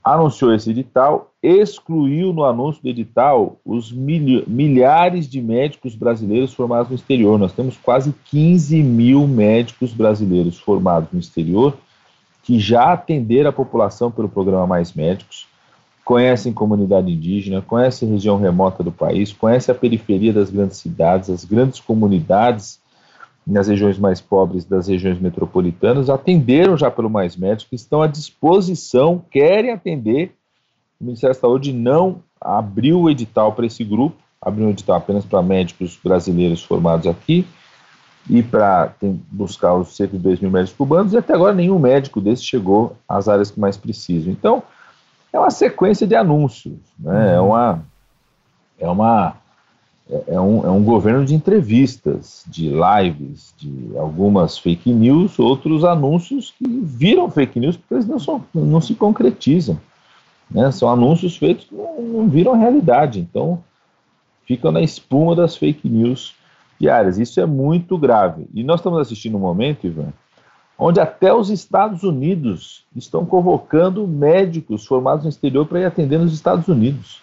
[0.03, 6.95] anunciou esse edital, excluiu no anúncio do edital os milhares de médicos brasileiros formados no
[6.95, 7.39] exterior.
[7.39, 11.77] Nós temos quase 15 mil médicos brasileiros formados no exterior
[12.43, 15.47] que já atenderam a população pelo programa Mais Médicos,
[16.03, 21.45] conhecem comunidade indígena, conhecem região remota do país, conhecem a periferia das grandes cidades, as
[21.45, 22.79] grandes comunidades
[23.45, 29.23] nas regiões mais pobres das regiões metropolitanas, atenderam já pelo Mais Médicos, estão à disposição,
[29.29, 30.33] querem atender.
[30.99, 35.23] O Ministério da Saúde não abriu o edital para esse grupo, abriu o edital apenas
[35.23, 37.47] para médicos brasileiros formados aqui
[38.29, 38.93] e para
[39.31, 42.97] buscar os cerca de 2 mil médicos cubanos, e até agora nenhum médico desse chegou
[43.07, 44.31] às áreas que mais precisam.
[44.31, 44.61] Então,
[45.31, 47.35] é uma sequência de anúncios, né?
[47.35, 47.81] é uma.
[48.77, 49.35] É uma
[50.09, 55.83] é, é um, é um governo de entrevistas, de lives, de algumas fake news, outros
[55.83, 59.79] anúncios que viram fake news porque eles não, são, não se concretizam.
[60.49, 60.71] Né?
[60.71, 63.63] São anúncios feitos que não, não viram realidade, então
[64.45, 66.35] ficam na espuma das fake news
[66.79, 67.19] diárias.
[67.19, 68.47] Isso é muito grave.
[68.53, 70.11] E nós estamos assistindo um momento, Ivan,
[70.77, 76.33] onde até os Estados Unidos estão convocando médicos formados no exterior para ir atender nos
[76.33, 77.21] Estados Unidos.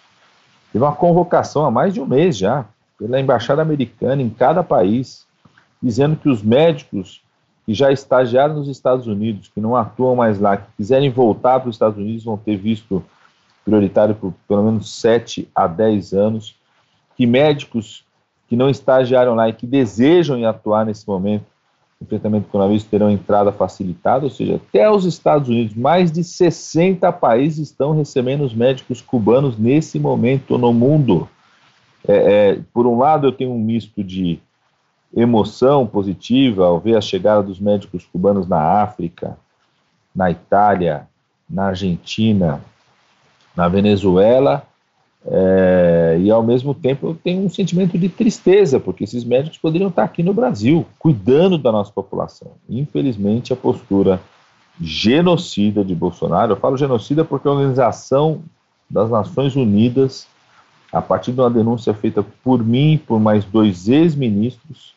[0.71, 2.65] Teve uma convocação há mais de um mês já
[2.99, 5.25] pela embaixada americana em cada país,
[5.81, 7.21] dizendo que os médicos
[7.65, 11.69] que já estagiaram nos Estados Unidos, que não atuam mais lá, que quiserem voltar para
[11.69, 13.03] os Estados Unidos, vão ter visto
[13.67, 16.55] prioritário por pelo menos 7 a 10 anos,
[17.17, 18.05] que médicos
[18.47, 21.43] que não estagiaram lá e que desejam atuar nesse momento
[21.99, 26.23] no enfrentamento do coronavírus terão entrada facilitada, ou seja, até os Estados Unidos, mais de
[26.23, 31.27] 60 países estão recebendo os médicos cubanos nesse momento no mundo.
[32.07, 32.13] É,
[32.51, 34.39] é, por um lado, eu tenho um misto de
[35.13, 39.37] emoção positiva ao ver a chegada dos médicos cubanos na África,
[40.15, 41.07] na Itália,
[41.49, 42.61] na Argentina,
[43.57, 44.63] na Venezuela,
[45.25, 49.89] é, e ao mesmo tempo eu tenho um sentimento de tristeza, porque esses médicos poderiam
[49.89, 52.51] estar aqui no Brasil, cuidando da nossa população.
[52.69, 54.21] Infelizmente, a postura
[54.79, 58.41] genocida de Bolsonaro, eu falo genocida porque a Organização
[58.89, 60.27] das Nações Unidas
[60.91, 64.95] a partir de uma denúncia feita por mim e por mais dois ex-ministros,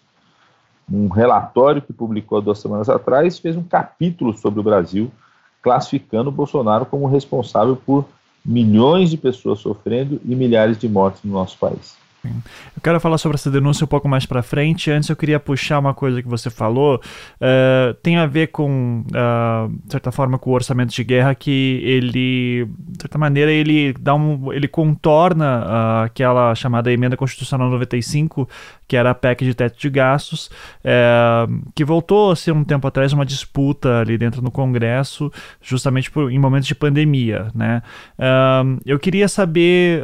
[0.90, 5.10] um relatório que publicou duas semanas atrás, fez um capítulo sobre o Brasil,
[5.62, 8.04] classificando Bolsonaro como responsável por
[8.44, 11.96] milhões de pessoas sofrendo e milhares de mortes no nosso país.
[12.22, 14.90] Eu quero falar sobre essa denúncia um pouco mais para frente.
[14.90, 17.00] Antes, eu queria puxar uma coisa que você falou.
[17.36, 21.80] Uh, tem a ver com, uh, de certa forma, com o orçamento de guerra que
[21.82, 28.48] ele, de certa maneira, ele dá um, ele contorna uh, aquela chamada emenda constitucional 95,
[28.86, 30.50] que era a PEC de teto de gastos,
[30.82, 31.46] é,
[31.76, 36.30] que voltou a ser um tempo atrás uma disputa ali dentro do Congresso, justamente por,
[36.30, 37.82] em momentos de pandemia, né?
[38.84, 40.02] eu queria saber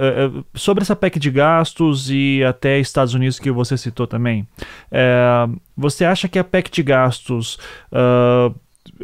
[0.55, 4.47] sobre essa PEC de gastos e até Estados Unidos que você citou também.
[4.91, 7.59] É, você acha que a PEC de gastos
[7.93, 8.55] uh,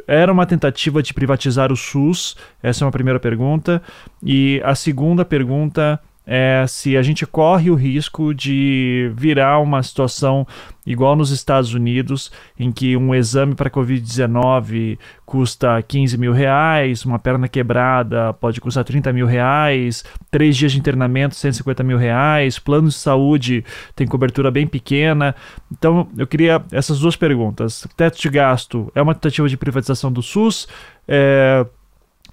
[0.07, 2.37] era uma tentativa de privatizar o SUS?
[2.63, 3.83] Essa é uma primeira pergunta.
[4.23, 10.47] E a segunda pergunta é se a gente corre o risco de virar uma situação
[10.87, 17.19] igual nos Estados Unidos, em que um exame para Covid-19 custa 15 mil reais, uma
[17.19, 22.89] perna quebrada pode custar 30 mil reais, três dias de internamento 150 mil reais, plano
[22.89, 23.65] de saúde
[23.95, 25.35] tem cobertura bem pequena.
[25.71, 27.87] Então eu queria essas duas perguntas.
[27.97, 30.69] Teto de gasto é uma tentativa de privatização do SUS?
[31.07, 31.67] É...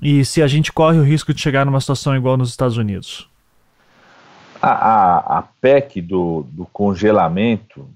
[0.02, 3.30] E se a gente corre o risco de chegar numa situação igual nos Estados Unidos?
[4.62, 7.88] A, a, a PEC do, do congelamento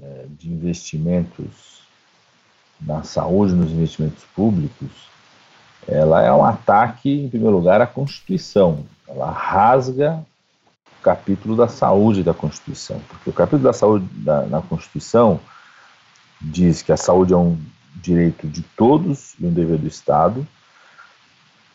[0.00, 1.82] é, de investimentos
[2.80, 4.90] na saúde, nos investimentos públicos,
[5.86, 8.84] ela é um ataque, em primeiro lugar, à Constituição.
[9.08, 10.24] Ela rasga
[10.98, 15.40] o capítulo da saúde da Constituição, porque o capítulo da saúde da, na Constituição
[16.40, 17.58] diz que a saúde é um
[17.96, 20.46] direito de todos e um dever do Estado,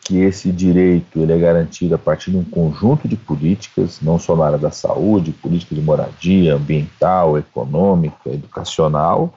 [0.08, 4.34] que esse direito ele é garantido a partir de um conjunto de políticas, não só
[4.34, 9.34] na área da saúde, política de moradia, ambiental, econômica, educacional,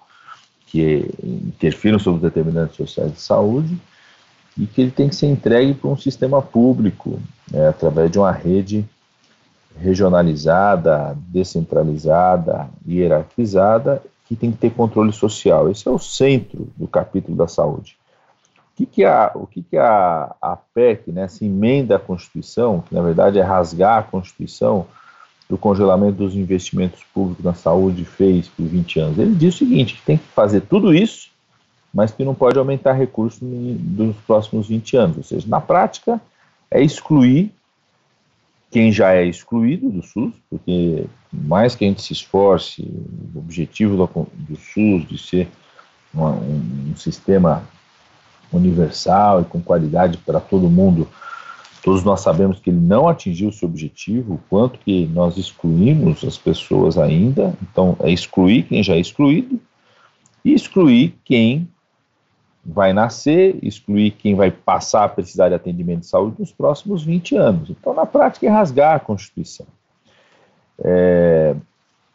[0.66, 3.78] que interfiram sobre os determinantes sociais de saúde,
[4.58, 7.20] e que ele tem que ser entregue para um sistema público,
[7.52, 8.86] né, através de uma rede
[9.78, 15.70] regionalizada, descentralizada, hierarquizada, que tem que ter controle social.
[15.70, 17.98] Esse é o centro do capítulo da saúde
[18.76, 22.96] que, que, a, o que, que a, a PEC, né, essa emenda à Constituição, que
[22.96, 24.88] na verdade é rasgar a Constituição
[25.50, 29.20] do congelamento dos investimentos públicos na saúde, fez por 20 anos?
[29.20, 31.30] Ele diz o seguinte: que tem que fazer tudo isso,
[31.94, 35.18] mas que não pode aumentar recursos nos próximos 20 anos.
[35.18, 36.22] Ou seja, na prática,
[36.70, 37.52] é excluir
[38.72, 42.82] quem já é excluído do SUS, porque mais que a gente se esforce,
[43.36, 45.50] o objetivo do, do SUS de ser
[46.14, 47.64] uma, um, um sistema
[48.52, 51.08] universal e com qualidade para todo mundo,
[51.84, 56.38] todos nós sabemos que ele não atingiu seu objetivo, o quanto que nós excluímos as
[56.38, 59.60] pessoas ainda, então é excluir quem já é excluído
[60.44, 61.68] e excluir quem
[62.64, 67.36] vai nascer, excluir quem vai passar a precisar de atendimento de saúde nos próximos 20
[67.36, 67.70] anos.
[67.70, 69.66] Então, na prática, é rasgar a Constituição.
[70.84, 71.56] É,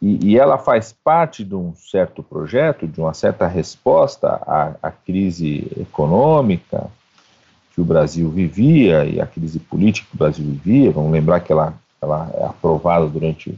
[0.01, 4.91] e, e, ela faz parte de um certo projeto, de uma certa resposta à, à,
[4.91, 6.85] crise econômica
[7.73, 10.91] que o Brasil vivia e à crise política que o Brasil vivia.
[10.91, 13.57] Vamos lembrar que ela, ela é aprovada durante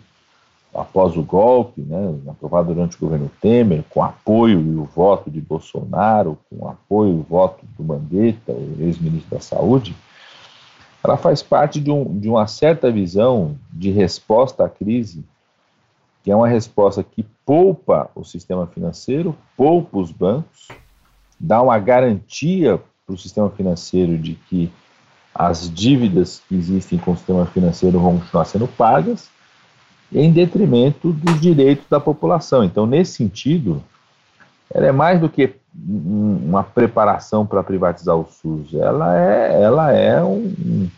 [0.74, 5.42] após o golpe, né, aprovada durante o governo Temer, com apoio e o voto de
[5.42, 9.96] Bolsonaro, com apoio e o voto do Mandetta, o ex-ministro da Saúde,
[11.04, 15.24] ela faz parte de, um, de uma certa visão de resposta à crise
[16.24, 20.68] que é uma resposta que poupa o sistema financeiro, poupa os bancos,
[21.40, 24.72] dá uma garantia para o sistema financeiro de que
[25.34, 29.30] as dívidas que existem com o sistema financeiro vão continuar sendo pagas,
[30.12, 32.64] em detrimento dos direitos da população.
[32.64, 33.84] Então, nesse sentido,
[34.74, 40.22] ela é mais do que uma preparação para privatizar o SUS, ela é, ela é
[40.24, 40.90] um,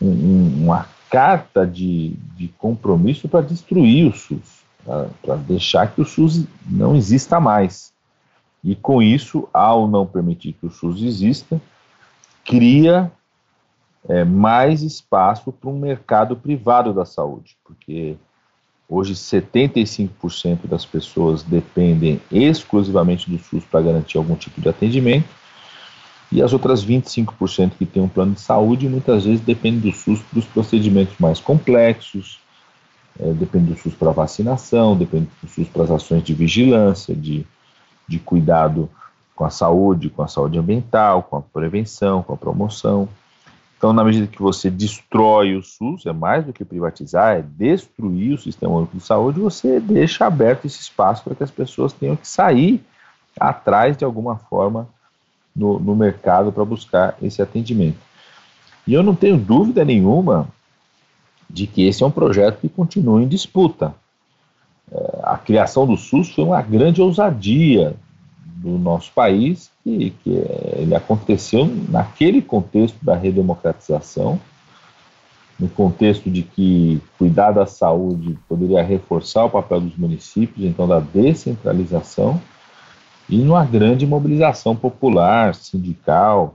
[0.00, 4.62] um, uma carta de, de compromisso para destruir o SUS,
[5.20, 7.92] para deixar que o SUS não exista mais.
[8.64, 11.60] E com isso, ao não permitir que o SUS exista,
[12.42, 13.12] cria
[14.08, 18.16] é, mais espaço para um mercado privado da saúde, porque
[18.88, 25.28] hoje 75% das pessoas dependem exclusivamente do SUS para garantir algum tipo de atendimento
[26.32, 30.22] e as outras 25% que têm um plano de saúde muitas vezes dependem do SUS
[30.22, 32.40] para os procedimentos mais complexos,
[33.20, 37.46] é, depende do SUS para vacinação, depende do SUS para as ações de vigilância, de,
[38.08, 38.88] de cuidado
[39.36, 43.06] com a saúde, com a saúde ambiental, com a prevenção, com a promoção.
[43.76, 48.32] Então, na medida que você destrói o SUS, é mais do que privatizar, é destruir
[48.32, 52.16] o sistema único de saúde, você deixa aberto esse espaço para que as pessoas tenham
[52.16, 52.82] que sair
[53.38, 54.88] atrás de alguma forma
[55.54, 57.98] no, no mercado para buscar esse atendimento.
[58.86, 60.48] E eu não tenho dúvida nenhuma
[61.48, 63.94] de que esse é um projeto que continua em disputa.
[64.90, 67.94] É, a criação do SUS foi uma grande ousadia
[68.62, 70.30] do nosso país, e que
[70.76, 74.40] ele aconteceu naquele contexto da redemocratização,
[75.58, 81.00] no contexto de que cuidar da saúde poderia reforçar o papel dos municípios, então da
[81.00, 82.40] descentralização,
[83.32, 86.54] e numa grande mobilização popular, sindical,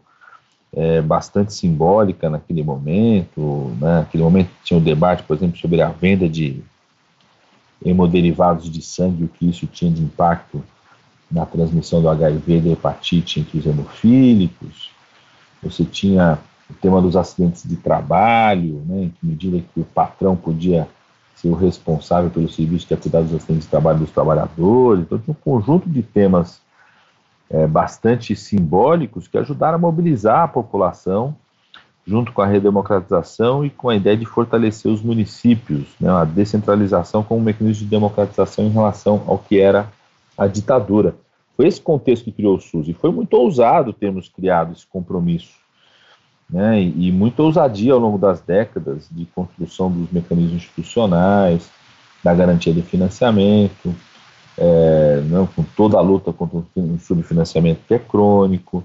[0.72, 3.76] é, bastante simbólica naquele momento.
[3.82, 4.02] Né?
[4.02, 6.62] Naquele momento tinha um debate, por exemplo, sobre a venda de
[7.84, 10.64] hemoderivados de sangue, o que isso tinha de impacto
[11.32, 14.92] na transmissão do HIV e da hepatite entre os hemofílicos.
[15.64, 16.38] Você tinha
[16.70, 20.88] o tema dos acidentes de trabalho, né, em que medida que o patrão podia
[21.36, 25.04] ser o responsável pelo serviço que ia cuidar dos acidentes de trabalho dos trabalhadores.
[25.04, 26.67] Então, tinha um conjunto de temas
[27.50, 31.36] é, bastante simbólicos que ajudaram a mobilizar a população
[32.06, 37.22] junto com a redemocratização e com a ideia de fortalecer os municípios, né, a descentralização
[37.22, 39.90] como mecanismo de democratização em relação ao que era
[40.38, 41.16] a ditadura.
[41.58, 45.56] Foi esse contexto que criou o SUS e foi muito ousado termos criado esse compromisso
[46.50, 51.70] né, e, e muita ousadia ao longo das décadas de construção dos mecanismos institucionais,
[52.24, 53.94] da garantia de financiamento,
[54.58, 58.84] é, não, com toda a luta contra o subfinanciamento que é crônico,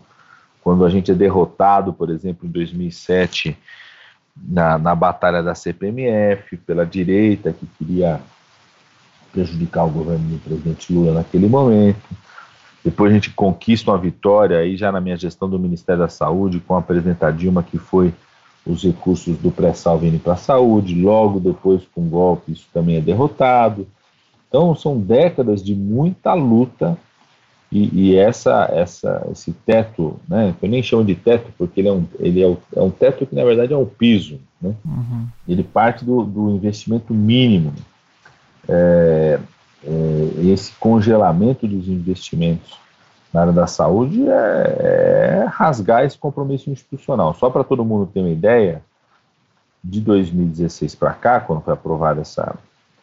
[0.62, 3.56] quando a gente é derrotado, por exemplo, em 2007,
[4.36, 8.20] na, na batalha da CPMF, pela direita, que queria
[9.32, 12.02] prejudicar o governo do presidente Lula naquele momento.
[12.84, 16.60] Depois a gente conquista uma vitória aí já na minha gestão do Ministério da Saúde
[16.60, 18.12] com a presidenta Dilma, que foi
[18.66, 21.00] os recursos do pré-sal vindo para a saúde.
[21.00, 23.86] Logo depois, com o golpe, isso também é derrotado.
[24.52, 26.98] Então, são décadas de muita luta
[27.70, 31.92] e, e essa, essa, esse teto, né, eu nem chamo de teto porque ele é
[31.92, 34.74] um, ele é, o, é um teto que na verdade é um piso, né?
[34.84, 35.26] Uhum.
[35.48, 37.72] Ele parte do, do investimento mínimo.
[38.68, 39.40] É,
[39.84, 42.78] é, esse congelamento dos investimentos
[43.32, 44.76] na área da saúde é,
[45.40, 47.32] é rasgar esse compromisso institucional.
[47.32, 48.82] Só para todo mundo ter uma ideia,
[49.82, 52.54] de 2016 para cá, quando foi aprovada essa,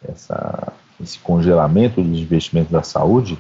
[0.08, 0.72] essa
[1.02, 3.38] esse congelamento dos investimentos da saúde,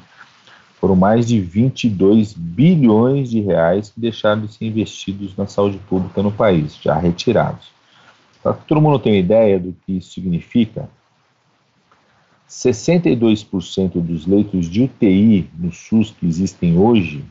[0.79, 6.23] foram mais de 22 bilhões de reais que deixaram de ser investidos na saúde pública
[6.23, 7.67] no país, já retirados.
[8.41, 10.89] Para todo mundo tenha ideia do que isso significa,
[12.49, 17.23] 62% dos leitos de UTI no SUS que existem hoje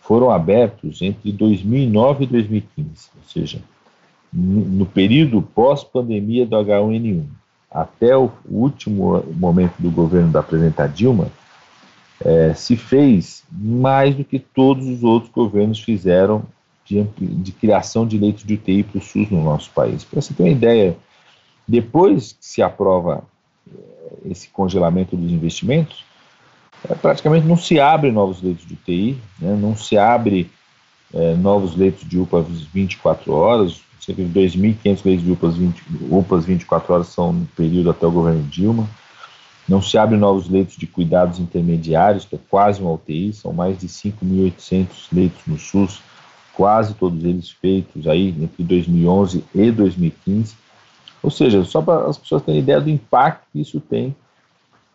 [0.00, 3.62] foram abertos entre 2009 e 2015, ou seja,
[4.32, 7.41] no período pós-pandemia do H1N1
[7.72, 11.28] até o último momento do governo da presidenta Dilma,
[12.24, 16.44] é, se fez mais do que todos os outros governos fizeram
[16.84, 20.04] de, de criação de leitos de UTI para o SUS no nosso país.
[20.04, 20.96] Para você ter uma ideia,
[21.66, 23.24] depois que se aprova
[23.66, 26.04] é, esse congelamento dos investimentos,
[26.88, 30.50] é, praticamente não se abre novos leitos de UTI, né, não se abre
[31.14, 36.44] é, novos leitos de UPA 24 horas, cerca de 2.500 leitos de UPAs, 20, UPAs
[36.44, 38.88] 24 horas são no período até o governo Dilma.
[39.68, 43.78] Não se abrem novos leitos de cuidados intermediários, que é quase uma UTI, são mais
[43.78, 46.02] de 5.800 leitos no SUS,
[46.52, 50.56] quase todos eles feitos aí entre 2011 e 2015.
[51.22, 54.16] Ou seja, só para as pessoas terem ideia do impacto que isso tem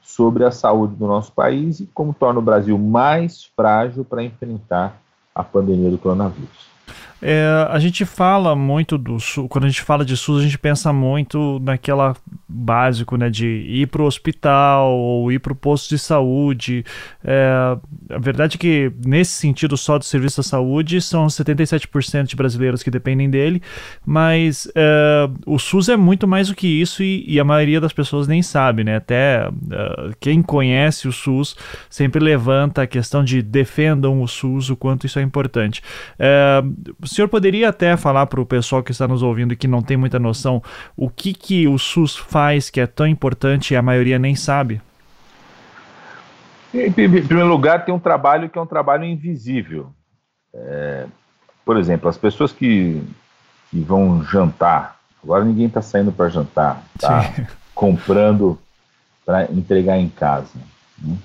[0.01, 5.01] sobre a saúde do nosso país e como torna o Brasil mais frágil para enfrentar
[5.33, 6.76] a pandemia do coronavírus.
[7.21, 10.57] É, a gente fala muito do SUS, quando a gente fala de SUS, a gente
[10.57, 12.15] pensa muito naquela
[12.47, 16.85] básico, né, de ir para o hospital ou ir para o posto de saúde.
[17.23, 17.77] É,
[18.11, 22.83] a verdade é que, nesse sentido só do serviço da saúde, são 77% de brasileiros
[22.83, 23.61] que dependem dele,
[24.05, 27.93] mas é, o SUS é muito mais do que isso e, e, a maioria das
[27.93, 28.97] pessoas nem sabe, né?
[28.97, 31.55] Até é, quem conhece o SUS
[31.89, 35.81] sempre levanta a questão de defendam o SUS, o quanto isso é importante.
[37.01, 39.81] O senhor poderia até falar para o pessoal que está nos ouvindo e que não
[39.81, 40.61] tem muita noção
[40.95, 44.81] o que, que o SUS faz que é tão importante e a maioria nem sabe?
[46.73, 49.91] Em primeiro lugar, tem um trabalho que é um trabalho invisível.
[50.53, 51.05] É,
[51.65, 53.01] por exemplo, as pessoas que,
[53.71, 57.33] que vão jantar, agora ninguém está saindo para jantar, está
[57.73, 58.59] comprando
[59.25, 60.49] para entregar em casa.
[60.99, 61.17] Né?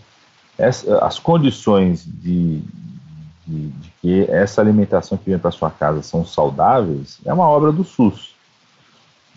[1.00, 2.62] As condições de,
[3.46, 7.72] de, de que essa alimentação que vem para sua casa são saudáveis é uma obra
[7.72, 8.34] do SUS.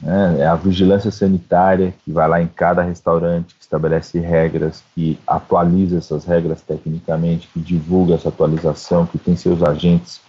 [0.02, 0.42] Né?
[0.42, 5.98] É a vigilância sanitária que vai lá em cada restaurante, que estabelece regras, que atualiza
[5.98, 10.22] essas regras tecnicamente, que divulga essa atualização, que tem seus agentes.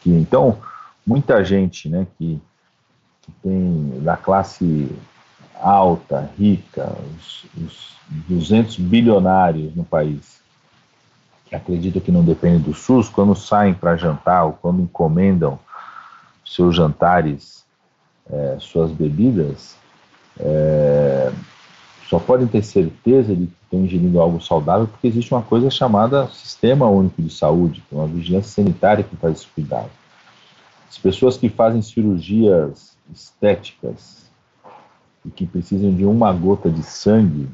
[0.00, 0.58] Que, então,
[1.06, 2.40] muita gente né, que,
[3.22, 4.90] que tem da classe
[5.60, 7.96] alta, rica, os, os
[8.28, 10.40] 200 bilionários no país,
[11.46, 15.58] que acreditam que não dependem do SUS, quando saem para jantar ou quando encomendam
[16.44, 17.64] seus jantares,
[18.28, 19.76] é, suas bebidas,
[20.38, 21.32] é,
[22.08, 26.28] só podem ter certeza de que estão ingerindo algo saudável porque existe uma coisa chamada
[26.28, 29.90] Sistema Único de Saúde, que é uma vigilância sanitária que faz esse cuidado.
[30.88, 34.30] As pessoas que fazem cirurgias estéticas
[35.24, 37.48] e que precisam de uma gota de sangue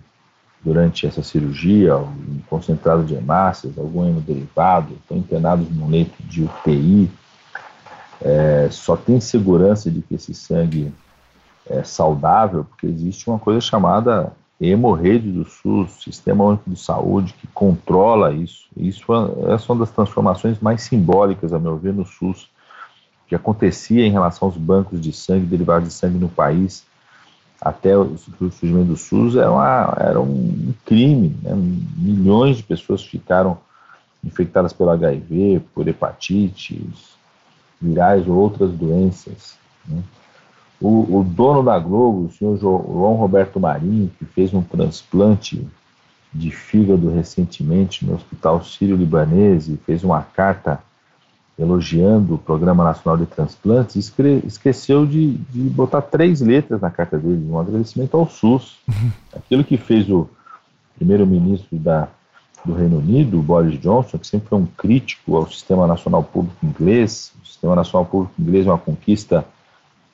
[0.64, 7.10] durante essa cirurgia, um concentrado de hemácias, algum hemoderivado, estão internados num leito de UTI,
[8.20, 10.92] é, só tem segurança de que esse sangue
[11.68, 17.48] é saudável porque existe uma coisa chamada hemorrede do SUS, Sistema Único de Saúde, que
[17.48, 18.68] controla isso.
[18.76, 22.48] Isso é, é uma das transformações mais simbólicas, a meu ver, no SUS,
[23.26, 26.84] que acontecia em relação aos bancos de sangue, derivados de sangue no país,
[27.62, 31.34] até o surgimento do SUS, era, uma, era um crime.
[31.42, 31.52] Né?
[31.96, 33.56] Milhões de pessoas ficaram
[34.24, 37.12] infectadas pelo HIV, por hepatites,
[37.80, 39.56] virais ou outras doenças.
[39.86, 40.02] Né?
[40.80, 45.64] O, o, dono da Globo, o senhor João Roberto Marinho, que fez um transplante
[46.34, 50.80] de fígado recentemente no Hospital Sírio-Libanês e fez uma carta
[51.62, 54.12] elogiando o Programa Nacional de Transplantes,
[54.44, 58.78] esqueceu de, de botar três letras na carta dele, um agradecimento ao SUS.
[59.34, 60.28] Aquilo que fez o
[60.96, 61.78] primeiro-ministro
[62.64, 67.32] do Reino Unido, Boris Johnson, que sempre foi um crítico ao Sistema Nacional Público Inglês,
[67.42, 69.44] o Sistema Nacional Público Inglês é uma conquista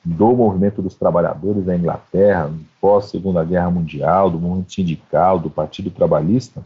[0.05, 6.63] do movimento dos trabalhadores da Inglaterra, pós-Segunda Guerra Mundial, do movimento sindical, do Partido Trabalhista.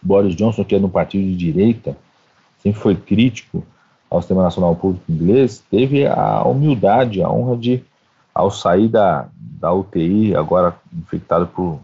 [0.00, 1.96] Boris Johnson, que é no partido de direita,
[2.62, 3.64] sempre foi crítico
[4.12, 7.82] ao Sistema Nacional Público Inglês, teve a humildade, a honra de,
[8.34, 11.80] ao sair da, da UTI, agora infectado por,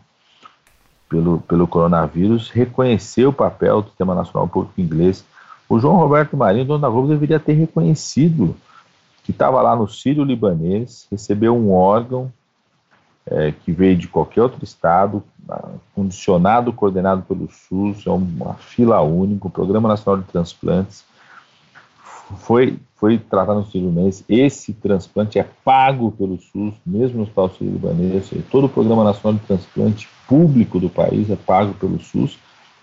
[1.09, 5.25] pelo, pelo coronavírus, reconhecer o papel do Sistema Nacional Público Inglês.
[5.67, 8.55] O João Roberto Marinho, dono da Globo, deveria ter reconhecido
[9.25, 12.31] que estava lá no Sírio Libanês, recebeu um órgão
[13.27, 15.23] é, que veio de qualquer outro estado,
[15.95, 21.05] condicionado, coordenado pelo SUS, é uma fila única, o Programa Nacional de Transplantes,
[22.37, 24.25] foi, foi tratado no Sírio Libanês.
[24.29, 28.31] Esse transplante é pago pelo SUS, mesmo no Hospital Sírio Libanês.
[28.51, 32.39] Todo o Programa Nacional de Transplante público do país é pago pelo SUS.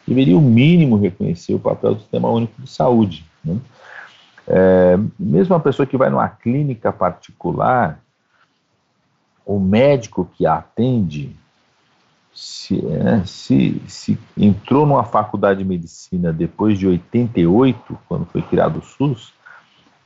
[0.08, 3.26] Deveria, o mínimo, reconhecer o papel do Sistema Único de Saúde.
[3.44, 3.58] Né?
[4.48, 8.00] É, mesmo uma pessoa que vai numa clínica particular,
[9.46, 11.36] o médico que a atende,
[12.36, 18.80] se, é, se, se, entrou numa faculdade de medicina depois de 88, quando foi criado
[18.80, 19.34] o SUS,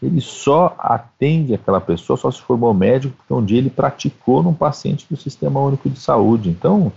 [0.02, 4.54] ele só atende aquela pessoa, só se formou médico, porque um dia ele praticou num
[4.54, 6.50] paciente do Sistema Único de Saúde.
[6.50, 6.94] Então,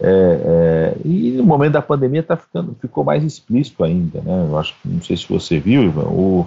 [0.00, 4.20] é, é, e no momento da pandemia tá ficando, ficou mais explícito ainda.
[4.20, 4.48] Né?
[4.50, 6.46] Eu acho não sei se você viu, Ivan, o,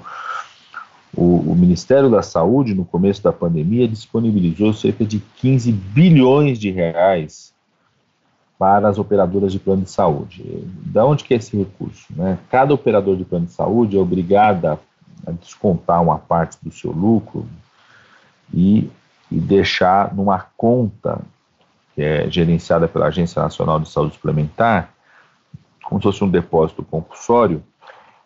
[1.15, 6.69] o, o, Ministério da Saúde, no começo da pandemia, disponibilizou cerca de 15 bilhões de
[6.69, 7.52] reais
[8.63, 10.65] para as operadoras de plano de saúde.
[10.85, 12.05] Da onde que é esse recurso?
[12.15, 12.39] Né?
[12.49, 14.79] Cada operador de plano de saúde é obrigada
[15.27, 17.45] a descontar uma parte do seu lucro
[18.53, 18.89] e,
[19.29, 21.19] e deixar numa conta
[21.93, 24.93] que é gerenciada pela Agência Nacional de Saúde Suplementar,
[25.83, 27.61] como se fosse um depósito compulsório,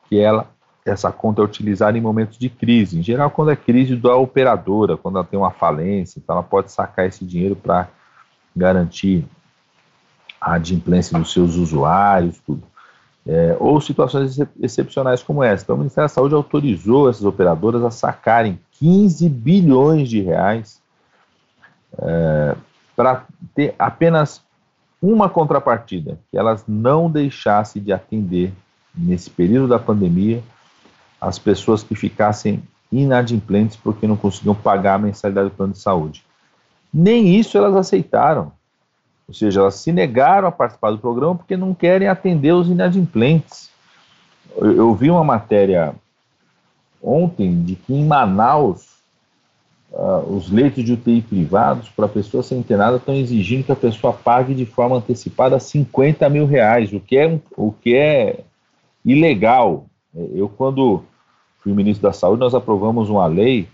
[0.08, 0.52] que ela,
[0.86, 3.00] essa conta é utilizada em momentos de crise.
[3.00, 6.72] Em geral, quando é crise da operadora, quando ela tem uma falência, então ela pode
[6.72, 7.88] sacar esse dinheiro para
[8.56, 9.26] garantir
[10.40, 12.64] a adimplência dos seus usuários, tudo
[13.28, 15.64] é, ou situações excepcionais como essa.
[15.64, 20.82] Então, o Ministério da Saúde autorizou essas operadoras a sacarem 15 bilhões de reais
[22.00, 22.56] é,
[22.96, 24.42] para ter apenas
[25.02, 28.54] uma contrapartida, que elas não deixassem de atender
[28.96, 30.42] nesse período da pandemia
[31.20, 36.24] as pessoas que ficassem inadimplentes porque não conseguiam pagar a mensalidade do plano de saúde.
[36.94, 38.54] Nem isso elas aceitaram.
[39.28, 43.70] Ou seja, elas se negaram a participar do programa porque não querem atender os inadimplentes.
[44.56, 45.94] Eu, eu vi uma matéria
[47.04, 48.98] ontem de que em Manaus
[49.92, 54.14] uh, os leitos de UTI privados para pessoa ser internada estão exigindo que a pessoa
[54.14, 58.40] pague de forma antecipada 50 mil reais, o que é, o que é
[59.04, 59.86] ilegal.
[60.16, 61.04] Eu, quando
[61.62, 63.68] fui ministro da Saúde, nós aprovamos uma lei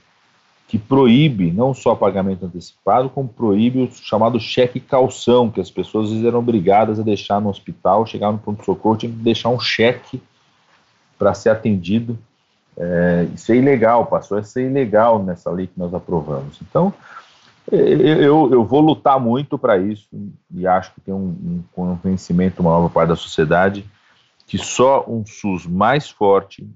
[0.68, 6.12] que proíbe não só pagamento antecipado, como proíbe o chamado cheque calção, que as pessoas
[6.24, 10.22] eram obrigadas a deixar no hospital, chegar no pronto-socorro, tinha que deixar um cheque
[11.18, 12.18] para ser atendido
[12.78, 16.60] é, isso é ilegal, passou a ser ilegal nessa lei que nós aprovamos.
[16.62, 16.94] Então,
[17.72, 20.08] eu, eu vou lutar muito para isso
[20.54, 23.86] e acho que tem um, um conhecimento maior por parte da sociedade
[24.46, 26.68] que só um SUS mais forte,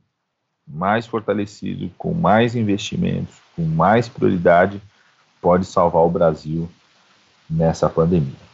[0.68, 4.82] mais fortalecido, com mais investimentos, com mais prioridade,
[5.42, 6.70] pode salvar o Brasil
[7.50, 8.48] nessa pandemia.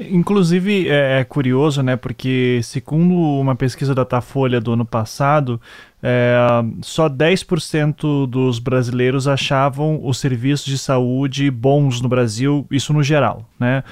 [0.00, 1.96] Inclusive é, é, curioso, né?
[1.96, 5.60] Porque segundo uma pesquisa da Datafolha do ano passado,
[6.00, 6.36] é,
[6.82, 13.44] só 10% dos brasileiros achavam os serviços de saúde bons no Brasil, isso no geral,
[13.58, 13.82] né?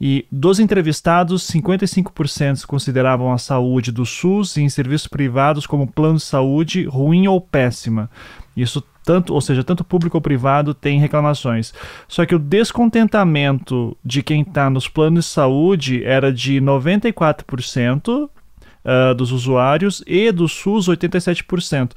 [0.00, 6.16] E dos entrevistados, 55% consideravam a saúde do SUS e em serviços privados como plano
[6.16, 8.10] de saúde ruim ou péssima.
[8.56, 11.72] Isso tanto, ou seja, tanto público ou privado tem reclamações.
[12.08, 18.28] Só que o descontentamento de quem está nos planos de saúde era de 94%.
[18.84, 21.92] Uh, dos usuários e do SUS 87%.
[21.92, 21.96] Uh,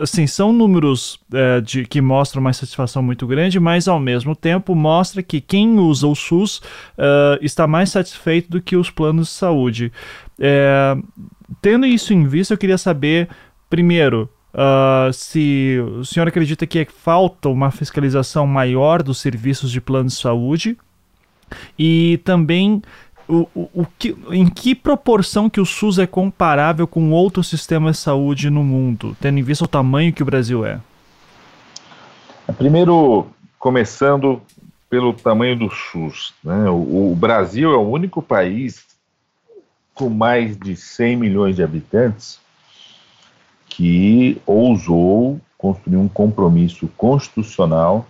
[0.00, 4.74] assim, são números uh, de, que mostram uma satisfação muito grande, mas ao mesmo tempo
[4.74, 9.34] mostra que quem usa o SUS uh, está mais satisfeito do que os planos de
[9.34, 9.92] saúde.
[10.38, 10.96] É,
[11.62, 13.28] tendo isso em vista, eu queria saber,
[13.70, 20.08] primeiro, Uh, se o senhor acredita que falta uma fiscalização maior dos serviços de plano
[20.08, 20.78] de saúde
[21.76, 22.80] e também
[23.28, 27.96] o, o, o que, em que proporção que o SUS é comparável com outros sistemas
[27.96, 30.80] de saúde no mundo, tendo em vista o tamanho que o Brasil é?
[32.58, 33.26] Primeiro,
[33.58, 34.40] começando
[34.88, 36.34] pelo tamanho do SUS.
[36.42, 36.68] Né?
[36.68, 38.84] O, o Brasil é o único país
[39.94, 42.38] com mais de 100 milhões de habitantes
[43.66, 48.06] que ousou construir um compromisso constitucional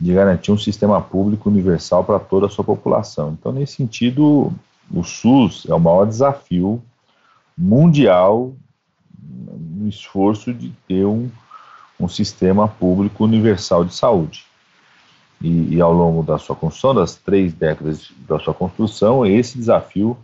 [0.00, 3.36] de garantir um sistema público universal para toda a sua população.
[3.38, 4.52] Então, nesse sentido,
[4.92, 6.82] o SUS é o maior desafio
[7.56, 8.52] mundial
[9.16, 11.30] no esforço de ter um,
[11.98, 14.44] um sistema público universal de saúde.
[15.40, 20.16] E, e, ao longo da sua construção, das três décadas da sua construção, esse desafio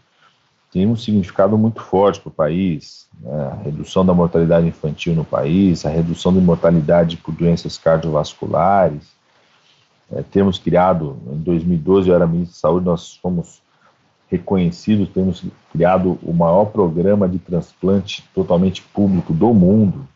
[0.72, 3.50] tem um significado muito forte para o país, né?
[3.52, 9.19] a redução da mortalidade infantil no país, a redução da mortalidade por doenças cardiovasculares.
[10.12, 13.62] É, temos criado, em 2012 eu era ministro da Saúde, nós fomos
[14.28, 20.06] reconhecidos, temos criado o maior programa de transplante totalmente público do mundo.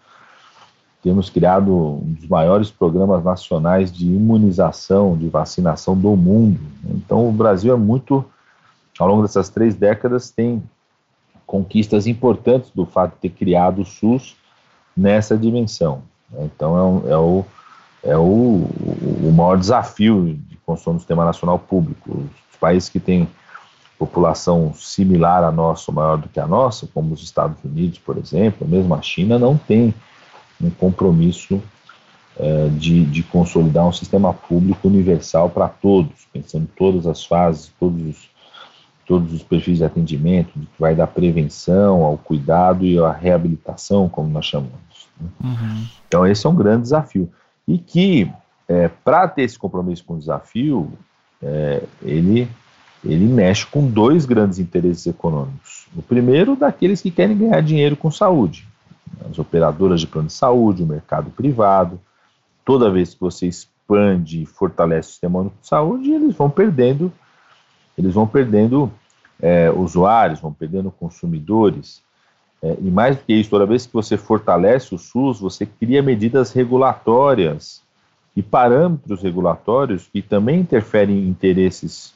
[1.03, 6.61] Temos criado um dos maiores programas nacionais de imunização, de vacinação do mundo.
[6.85, 8.25] Então, o Brasil é muito
[8.99, 10.63] ao longo dessas três décadas, tem
[11.47, 14.37] conquistas importantes do fato de ter criado o SUS
[14.97, 16.03] nessa dimensão.
[16.39, 17.45] Então, é, um, é, o,
[18.05, 18.67] é o,
[19.23, 22.25] o maior desafio de construção do sistema nacional público.
[22.53, 23.29] Os países que têm
[23.99, 28.19] população similar à nossa, ou maior do que a nossa, como os Estados Unidos, por
[28.19, 29.95] exemplo, mesmo a China, não tem
[30.61, 31.63] um compromisso
[32.37, 37.73] é, de, de consolidar um sistema público universal para todos, pensando em todas as fases,
[37.79, 38.35] todos os
[39.07, 44.31] todos os perfis de atendimento, que vai da prevenção ao cuidado e à reabilitação, como
[44.31, 45.09] nós chamamos.
[45.21, 45.29] Né?
[45.43, 45.87] Uhum.
[46.09, 47.31] Então, esse é um grande desafio.
[47.67, 48.31] E que,
[48.69, 50.93] é, para ter esse compromisso com o desafio,
[51.43, 52.49] é, ele,
[53.05, 55.87] ele mexe com dois grandes interesses econômicos.
[55.97, 58.67] O primeiro, daqueles que querem ganhar dinheiro com saúde.
[59.31, 62.01] As operadoras de plano de saúde, o mercado privado.
[62.65, 67.13] Toda vez que você expande e fortalece o sistema de saúde, eles vão perdendo
[67.97, 68.93] eles vão perdendo
[69.41, 72.03] é, usuários, vão perdendo consumidores.
[72.65, 76.03] É, e mais do que isso, toda vez que você fortalece o SUS, você cria
[76.03, 77.83] medidas regulatórias
[78.35, 82.15] e parâmetros regulatórios que também interferem em interesses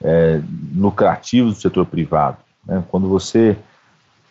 [0.00, 0.40] é,
[0.76, 2.36] lucrativos do setor privado.
[2.64, 2.84] Né?
[2.88, 3.56] Quando você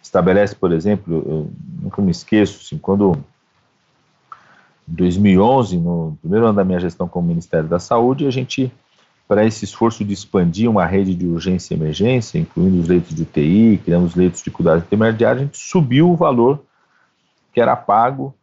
[0.01, 3.11] estabelece, por exemplo, eu nunca me esqueço, assim, quando
[4.87, 8.71] em 2011, no primeiro ano da minha gestão como Ministério da Saúde, a gente
[9.27, 13.23] para esse esforço de expandir uma rede de urgência e emergência, incluindo os leitos de
[13.23, 16.61] UTI, criando os leitos de cuidado intermediário, a gente subiu o valor
[17.53, 18.33] que era pago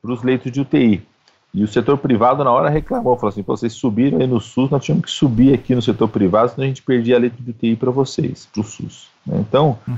[0.00, 1.06] para os leitos de UTI.
[1.54, 4.82] E o setor privado, na hora, reclamou, falou assim: vocês subiram aí no SUS, nós
[4.82, 7.90] tínhamos que subir aqui no setor privado, senão a gente perdia leito de UTI para
[7.90, 9.08] vocês, para o SUS.
[9.26, 9.36] Né?
[9.38, 9.96] Então, uhum.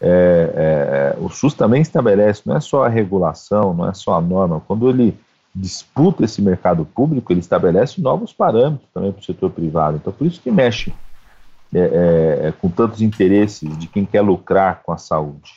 [0.00, 4.20] é, é, o SUS também estabelece, não é só a regulação, não é só a
[4.20, 5.16] norma, quando ele
[5.54, 9.96] disputa esse mercado público, ele estabelece novos parâmetros também para o setor privado.
[9.96, 10.92] Então, por isso que mexe
[11.74, 15.52] é, é, é, com tantos interesses de quem quer lucrar com a saúde.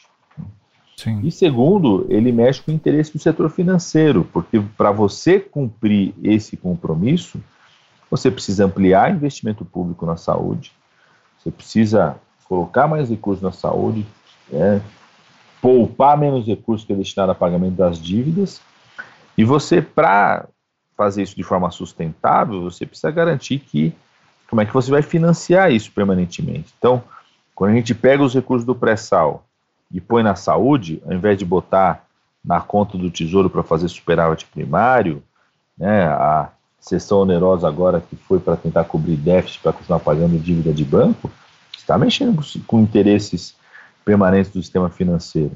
[0.95, 1.19] Sim.
[1.23, 6.55] E segundo, ele mexe com o interesse do setor financeiro, porque para você cumprir esse
[6.55, 7.41] compromisso,
[8.09, 10.71] você precisa ampliar investimento público na saúde,
[11.37, 12.15] você precisa
[12.45, 14.05] colocar mais recursos na saúde,
[14.53, 14.79] é,
[15.61, 18.61] poupar menos recursos que é destinado a pagamento das dívidas.
[19.37, 20.47] E você, para
[20.95, 23.93] fazer isso de forma sustentável, você precisa garantir que
[24.49, 26.73] como é que você vai financiar isso permanentemente.
[26.77, 27.03] Então,
[27.53, 29.45] quando a gente pega os recursos do pré-sal
[29.91, 32.05] e põe na saúde, ao invés de botar
[32.43, 35.23] na conta do tesouro para fazer superávit primário,
[35.77, 40.71] né, a sessão onerosa agora que foi para tentar cobrir déficit para continuar pagando dívida
[40.71, 41.31] de banco,
[41.75, 43.55] está mexendo com interesses
[44.03, 45.51] permanentes do sistema financeiro.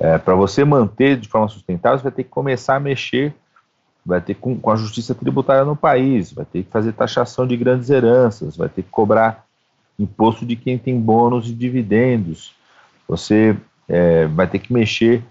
[0.00, 3.34] É, para você manter de forma sustentável, você vai ter que começar a mexer,
[4.04, 7.54] vai ter com, com a justiça tributária no país, vai ter que fazer taxação de
[7.54, 9.44] grandes heranças, vai ter que cobrar
[9.98, 12.54] imposto de quem tem bônus e dividendos,
[13.06, 13.54] você
[13.86, 15.22] é, vai ter que mexer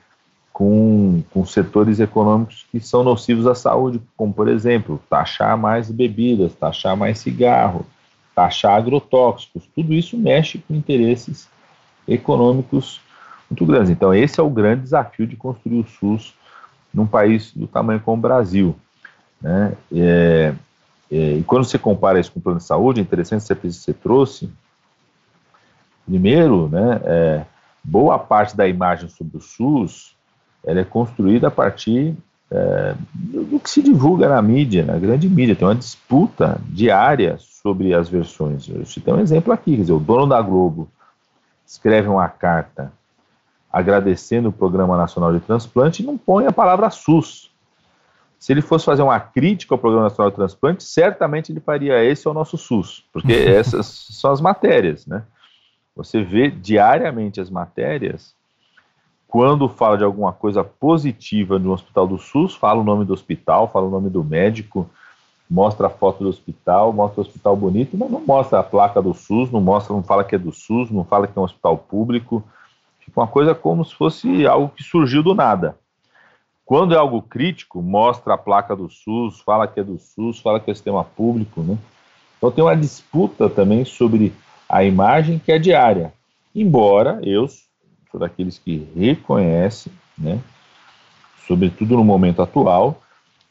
[0.53, 6.53] com, com setores econômicos que são nocivos à saúde, como, por exemplo, taxar mais bebidas,
[6.53, 7.88] taxar mais cigarro,
[8.36, 11.49] taxar agrotóxicos, tudo isso mexe com interesses
[12.07, 13.01] econômicos
[13.50, 13.89] muito grandes.
[13.89, 16.36] Então, esse é o grande desafio de construir o SUS
[16.93, 18.76] num país do tamanho como o Brasil.
[19.41, 19.74] Né?
[19.93, 20.54] É,
[21.12, 23.93] é, e quando você compara isso com o plano de saúde, é interessante você, você
[23.93, 24.50] trouxe.
[26.06, 27.45] Primeiro, né, é,
[27.84, 30.18] boa parte da imagem sobre o SUS
[30.66, 32.16] ela é construída a partir
[32.52, 35.56] é, do que se divulga na mídia, na grande mídia.
[35.56, 38.68] Tem uma disputa diária sobre as versões.
[38.68, 40.89] Eu citei um exemplo aqui, quer dizer, o dono da Globo
[41.66, 42.91] escreve uma carta
[43.72, 47.51] agradecendo o Programa Nacional de Transplante não põe a palavra SUS.
[48.39, 52.28] Se ele fosse fazer uma crítica ao Programa Nacional de Transplante, certamente ele faria esse
[52.28, 55.24] é o nosso SUS, porque essas são as matérias, né?
[55.95, 58.34] Você vê diariamente as matérias,
[59.28, 63.13] quando fala de alguma coisa positiva de um hospital do SUS, fala o nome do
[63.13, 64.89] hospital, fala o nome do médico,
[65.49, 69.13] mostra a foto do hospital, mostra o hospital bonito, mas não mostra a placa do
[69.13, 71.78] SUS, não mostra, não fala que é do SUS, não fala que é um hospital
[71.78, 72.43] público,
[73.16, 75.78] uma coisa como se fosse algo que surgiu do nada.
[76.66, 80.60] Quando é algo crítico, mostra a placa do SUS, fala que é do SUS, fala
[80.60, 81.78] que é sistema público, né?
[82.38, 84.32] Então tem uma disputa também sobre
[84.68, 86.14] a imagem que é diária.
[86.55, 90.39] Embora eu sou daqueles que reconhecem, né,
[91.47, 93.01] sobretudo no momento atual,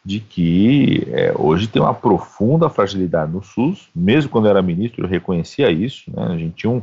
[0.04, 5.04] de que é, hoje tem uma profunda fragilidade no SUS, mesmo quando eu era ministro
[5.04, 6.82] eu reconhecia isso, né, a gente tinha um,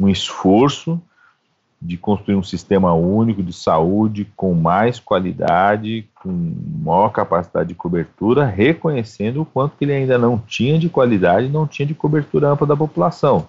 [0.00, 1.00] um esforço
[1.80, 6.28] de construir um sistema único de saúde com mais qualidade, com
[6.82, 11.66] maior capacidade de cobertura, reconhecendo o quanto que ele ainda não tinha de qualidade, não
[11.66, 13.46] tinha de cobertura ampla da população.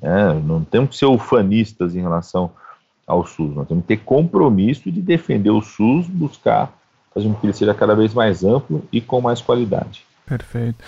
[0.00, 2.50] É, não temos que ser ufanistas em relação
[3.06, 6.72] ao SUS, nós temos que ter compromisso de defender o SUS, buscar
[7.12, 10.04] fazer com que ele seja cada vez mais amplo e com mais qualidade.
[10.24, 10.84] Perfeito.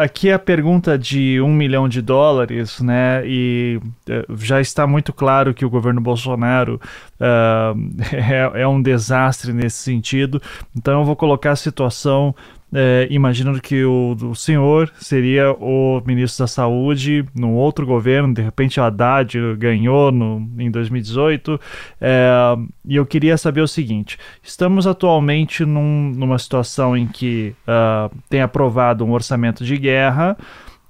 [0.00, 3.22] Aqui é a pergunta de um milhão de dólares, né?
[3.24, 6.80] E uh, já está muito claro que o governo Bolsonaro
[7.18, 7.78] uh,
[8.12, 10.42] é, é, um desastre nesse sentido.
[10.76, 12.34] Então eu vou colocar a situação
[12.72, 18.40] é, imaginando que o, o, senhor seria o ministro da Saúde num outro governo, de
[18.40, 21.60] repente o Haddad ganhou no, em 2018,
[22.00, 22.56] é,
[22.86, 28.40] e eu queria saber o seguinte: estamos atualmente num, numa situação em que uh, tem
[28.40, 30.36] aprovado um orçamento de guerra.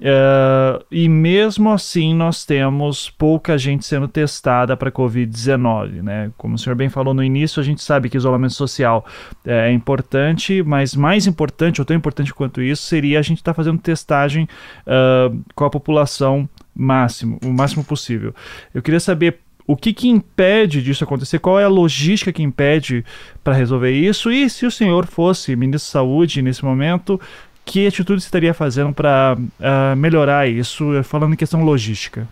[0.02, 6.32] Uh, e mesmo assim nós temos pouca gente sendo testada para Covid-19, né?
[6.36, 9.06] Como o senhor bem falou no início, a gente sabe que isolamento social
[9.46, 13.54] é importante, mas mais importante, ou tão importante quanto isso, seria a gente estar tá
[13.54, 14.48] fazendo testagem
[14.88, 18.34] uh, com a população máximo, o máximo possível.
[18.74, 21.38] Eu queria saber o que, que impede disso acontecer?
[21.38, 23.04] Qual é a logística que impede
[23.44, 24.32] para resolver isso?
[24.32, 27.20] E se o senhor fosse ministro da Saúde nesse momento,
[27.64, 32.28] que atitude você estaria fazendo para uh, ah, melhorar isso, falando em questão logística?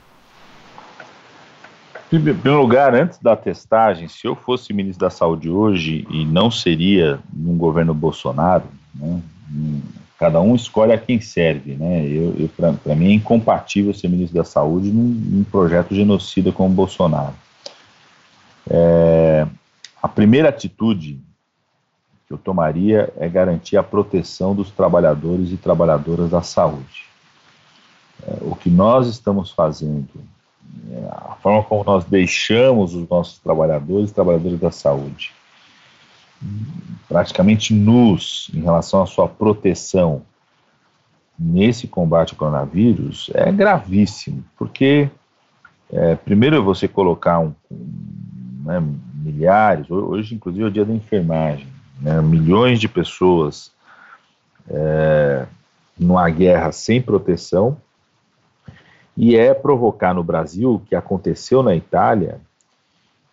[2.13, 6.51] Em primeiro lugar, antes da testagem, se eu fosse ministro da Saúde hoje e não
[6.51, 8.65] seria num governo Bolsonaro,
[8.95, 9.21] né,
[10.19, 11.77] cada um escolhe a quem serve.
[11.77, 12.05] Né?
[12.05, 12.51] Eu, eu
[12.83, 17.35] Para mim é incompatível ser ministro da Saúde num, num projeto genocida como o Bolsonaro.
[18.69, 19.47] É,
[20.03, 21.21] a primeira atitude
[22.31, 27.05] que eu tomaria é garantir a proteção dos trabalhadores e trabalhadoras da saúde.
[28.23, 30.09] É, o que nós estamos fazendo,
[30.93, 35.33] é, a forma como nós deixamos os nossos trabalhadores e trabalhadoras da saúde
[37.07, 40.23] praticamente nus em relação à sua proteção
[41.39, 45.11] nesse combate ao coronavírus é gravíssimo, porque
[45.93, 48.83] é, primeiro você colocar um, um, né,
[49.15, 51.67] milhares, hoje inclusive é o dia da enfermagem,
[52.01, 53.73] né, milhões de pessoas
[54.69, 55.47] é,
[55.99, 57.77] numa guerra sem proteção,
[59.17, 62.41] e é provocar no Brasil o que aconteceu na Itália,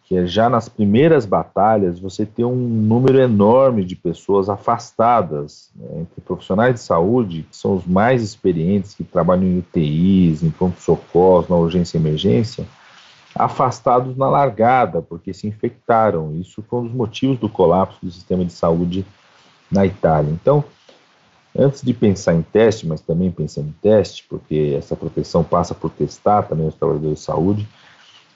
[0.04, 6.02] que é já nas primeiras batalhas você ter um número enorme de pessoas afastadas, né,
[6.02, 11.46] entre profissionais de saúde, que são os mais experientes, que trabalham em UTIs, em pronto-socorro,
[11.50, 12.66] na urgência e emergência,
[13.38, 16.36] afastados na largada, porque se infectaram.
[16.40, 19.06] Isso foi um dos motivos do colapso do sistema de saúde
[19.72, 20.32] na Itália.
[20.32, 20.64] Então,
[21.58, 25.90] antes de pensar em teste, mas também pensando em teste, porque essa proteção passa por
[25.90, 27.68] testar também os trabalhadores de saúde,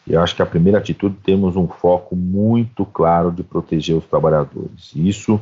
[0.08, 4.92] eu acho que a primeira atitude temos um foco muito claro de proteger os trabalhadores.
[4.96, 5.40] Isso,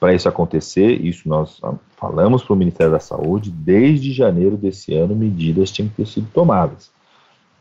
[0.00, 1.60] para isso acontecer, isso nós
[1.96, 6.28] falamos para o Ministério da Saúde, desde janeiro desse ano, medidas tinham que ter sido
[6.32, 6.90] tomadas.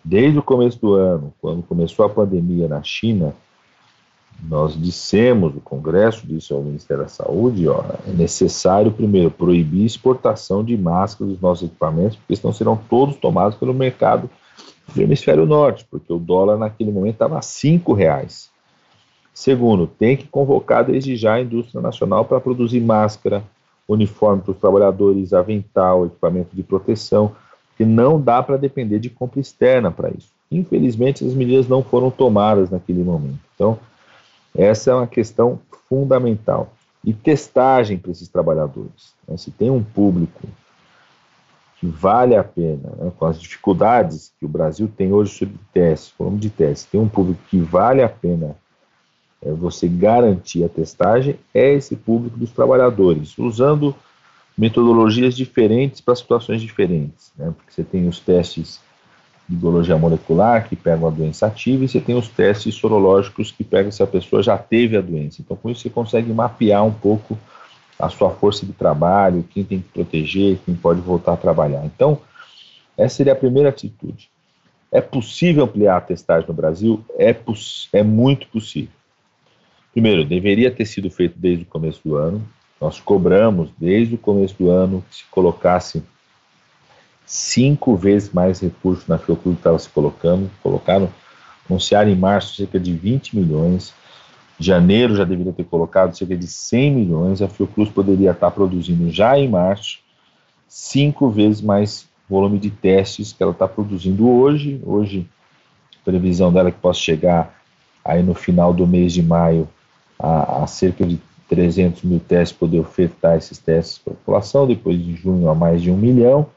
[0.03, 3.33] Desde o começo do ano, quando começou a pandemia na China,
[4.41, 10.63] nós dissemos, o Congresso disse ao Ministério da Saúde, ó, é necessário, primeiro, proibir exportação
[10.63, 14.29] de máscaras dos nossos equipamentos, porque senão serão todos tomados pelo mercado
[14.93, 18.51] do hemisfério norte, porque o dólar naquele momento estava a cinco reais.
[19.33, 23.43] Segundo, tem que convocar desde já a indústria nacional para produzir máscara,
[23.87, 27.33] uniforme para os trabalhadores, avental, equipamento de proteção,
[27.73, 30.29] porque não dá para depender de compra externa para isso.
[30.51, 33.39] Infelizmente, as medidas não foram tomadas naquele momento.
[33.55, 33.79] Então,
[34.55, 35.59] essa é uma questão
[35.89, 36.71] fundamental.
[37.03, 39.13] E testagem para esses trabalhadores.
[39.27, 39.35] Né?
[39.37, 40.47] Se tem um público
[41.79, 46.13] que vale a pena, né, com as dificuldades que o Brasil tem hoje sobre testes,
[46.15, 48.55] falando de testes, tem um público que vale a pena
[49.41, 53.93] é, você garantir a testagem, é esse público dos trabalhadores, usando
[54.57, 58.79] metodologias diferentes para situações diferentes, né, porque você tem os testes
[59.47, 63.63] de biologia molecular que pegam a doença ativa e você tem os testes sorológicos que
[63.63, 65.41] pegam se a pessoa já teve a doença.
[65.41, 67.37] Então, com isso, você consegue mapear um pouco
[67.99, 71.85] a sua força de trabalho, quem tem que proteger, quem pode voltar a trabalhar.
[71.85, 72.19] Então,
[72.97, 74.29] essa seria a primeira atitude.
[74.91, 77.03] É possível ampliar a testagem no Brasil?
[77.17, 77.35] É,
[77.93, 78.91] é muito possível.
[79.91, 82.41] Primeiro, deveria ter sido feito desde o começo do ano.
[82.79, 86.03] Nós cobramos desde o começo do ano que se colocasse
[87.25, 90.49] cinco vezes mais recursos na Fiocruz que estava se colocando.
[90.61, 91.09] Colocaram,
[91.69, 93.93] anunciaram em março cerca de 20 milhões
[94.59, 99.37] janeiro já deveria ter colocado cerca de 100 milhões, a Fiocruz poderia estar produzindo já
[99.37, 99.99] em março
[100.67, 104.81] cinco vezes mais volume de testes que ela está produzindo hoje.
[104.85, 105.27] Hoje,
[106.03, 107.61] previsão dela é que possa chegar
[108.03, 109.67] aí no final do mês de maio
[110.17, 111.19] a, a cerca de
[111.53, 115.83] 300 mil testes, poder ofertar esses testes para a população, depois de junho a mais
[115.83, 116.47] de um milhão,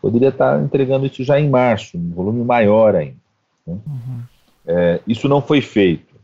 [0.00, 3.16] poderia estar entregando isso já em março, um volume maior ainda.
[3.66, 3.76] Né?
[3.86, 4.20] Uhum.
[4.66, 6.14] É, isso não foi feito.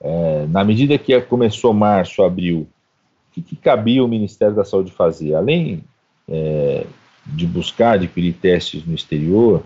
[0.00, 2.66] É, na medida que começou março, abril,
[3.30, 5.34] o que, que, cabia o Ministério da Saúde fazer?
[5.34, 5.84] Além
[6.28, 6.84] é,
[7.24, 9.62] de buscar adquirir testes no exterior,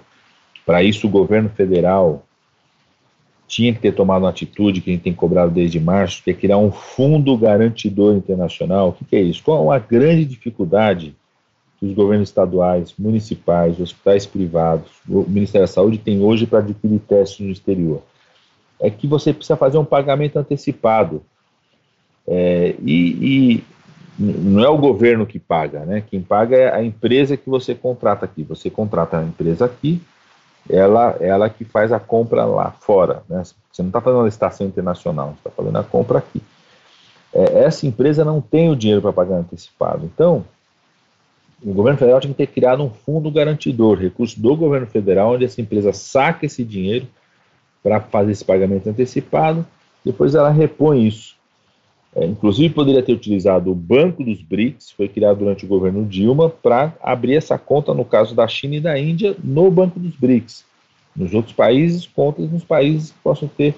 [0.66, 2.25] para isso o governo federal
[3.46, 6.34] tinha que ter tomado uma atitude que a gente tem cobrado desde março, que é
[6.34, 8.88] criar um fundo garantidor internacional.
[8.88, 9.42] O que, que é isso?
[9.42, 11.14] Qual a grande dificuldade
[11.78, 16.98] que os governos estaduais, municipais, hospitais privados, o Ministério da Saúde tem hoje para adquirir
[17.00, 18.02] testes no exterior?
[18.80, 21.22] é que você precisa fazer um pagamento antecipado.
[22.26, 23.64] É, e, e,
[24.18, 26.02] não é o governo que paga, né?
[26.08, 28.42] Quem paga é a empresa que você contrata aqui.
[28.44, 30.00] Você contrata a empresa aqui,
[30.68, 33.42] ela, ela que faz a compra lá fora, né?
[33.42, 36.42] Você não está fazendo uma licitação internacional, você está fazendo a compra aqui.
[37.32, 40.04] É, essa empresa não tem o dinheiro para pagar antecipado.
[40.04, 40.44] Então,
[41.62, 45.44] o governo federal tem que ter criado um fundo garantidor, recurso do governo federal, onde
[45.44, 47.06] essa empresa saca esse dinheiro
[47.82, 49.64] para fazer esse pagamento antecipado,
[50.04, 51.36] depois ela repõe isso.
[52.16, 56.48] É, inclusive, poderia ter utilizado o Banco dos BRICS, foi criado durante o governo Dilma,
[56.48, 60.64] para abrir essa conta, no caso da China e da Índia, no Banco dos BRICS.
[61.14, 63.74] Nos outros países, contas nos países que possam ter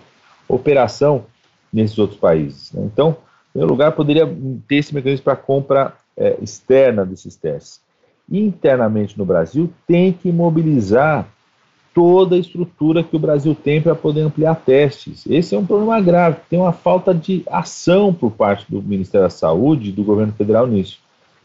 [0.48, 1.24] operação
[1.73, 2.73] nesses outros países.
[2.73, 2.85] Né?
[2.85, 4.27] Então, em primeiro lugar, poderia
[4.69, 7.81] ter esse mecanismo para compra é, externa desses testes.
[8.31, 11.28] Internamente no Brasil, tem que mobilizar
[11.94, 15.27] toda a estrutura que o Brasil tem para poder ampliar testes.
[15.27, 19.31] Esse é um problema grave, tem uma falta de ação por parte do Ministério da
[19.31, 20.98] Saúde e do governo federal nisso.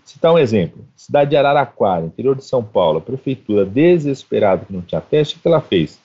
[0.03, 4.81] Citar um exemplo: cidade de Araraquara, interior de São Paulo, a prefeitura desesperada que não
[4.81, 5.99] tinha teste, o que ela fez?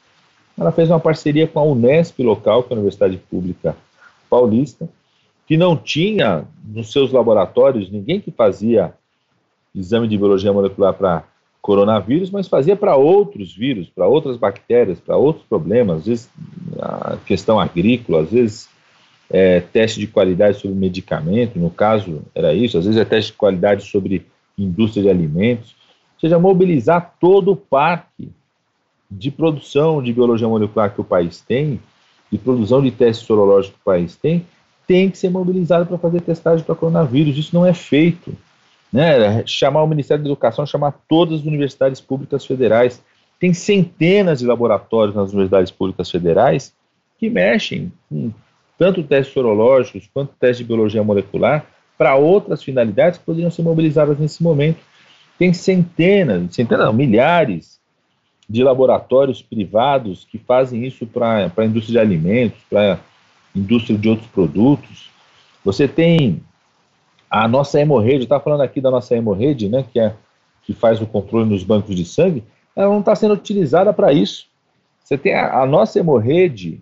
[0.58, 3.76] Ela fez uma parceria com a Unesp local, que é a Universidade Pública
[4.28, 4.88] Paulista,
[5.46, 8.92] que não tinha nos seus laboratórios ninguém que fazia
[9.74, 11.24] exame de biologia molecular para
[11.60, 16.30] coronavírus, mas fazia para outros vírus, para outras bactérias, para outros problemas, às vezes
[16.80, 18.68] a questão agrícola, às vezes
[19.30, 23.38] é, teste de qualidade sobre medicamento, no caso era isso, às vezes é teste de
[23.38, 24.24] qualidade sobre
[24.56, 25.74] indústria de alimentos,
[26.14, 28.30] ou seja, mobilizar todo o parque
[29.10, 31.80] de produção de biologia molecular que o país tem
[32.30, 34.44] de produção de testes sorológicos que o país tem,
[34.86, 37.36] tem que ser mobilizado para fazer testagem para coronavírus.
[37.36, 38.34] Isso não é feito.
[38.92, 39.44] Né?
[39.46, 43.02] Chamar o Ministério da Educação, chamar todas as universidades públicas federais.
[43.38, 46.74] Tem centenas de laboratórios nas universidades públicas federais
[47.18, 48.32] que mexem com
[48.78, 51.66] tanto testes sorológicos quanto testes de biologia molecular
[51.96, 54.78] para outras finalidades que poderiam ser mobilizadas nesse momento.
[55.36, 57.78] Tem centenas, centenas não, milhares
[58.48, 62.98] de laboratórios privados que fazem isso para a indústria de alimentos, para a
[63.54, 65.10] indústria de outros produtos.
[65.64, 66.40] Você tem
[67.30, 70.14] a nossa hemorrede, está falando aqui da nossa hemorrede, né, que, é,
[70.62, 72.44] que faz o controle nos bancos de sangue,
[72.74, 74.46] ela não está sendo utilizada para isso.
[75.02, 76.80] Você tem a, a nossa hemorrede,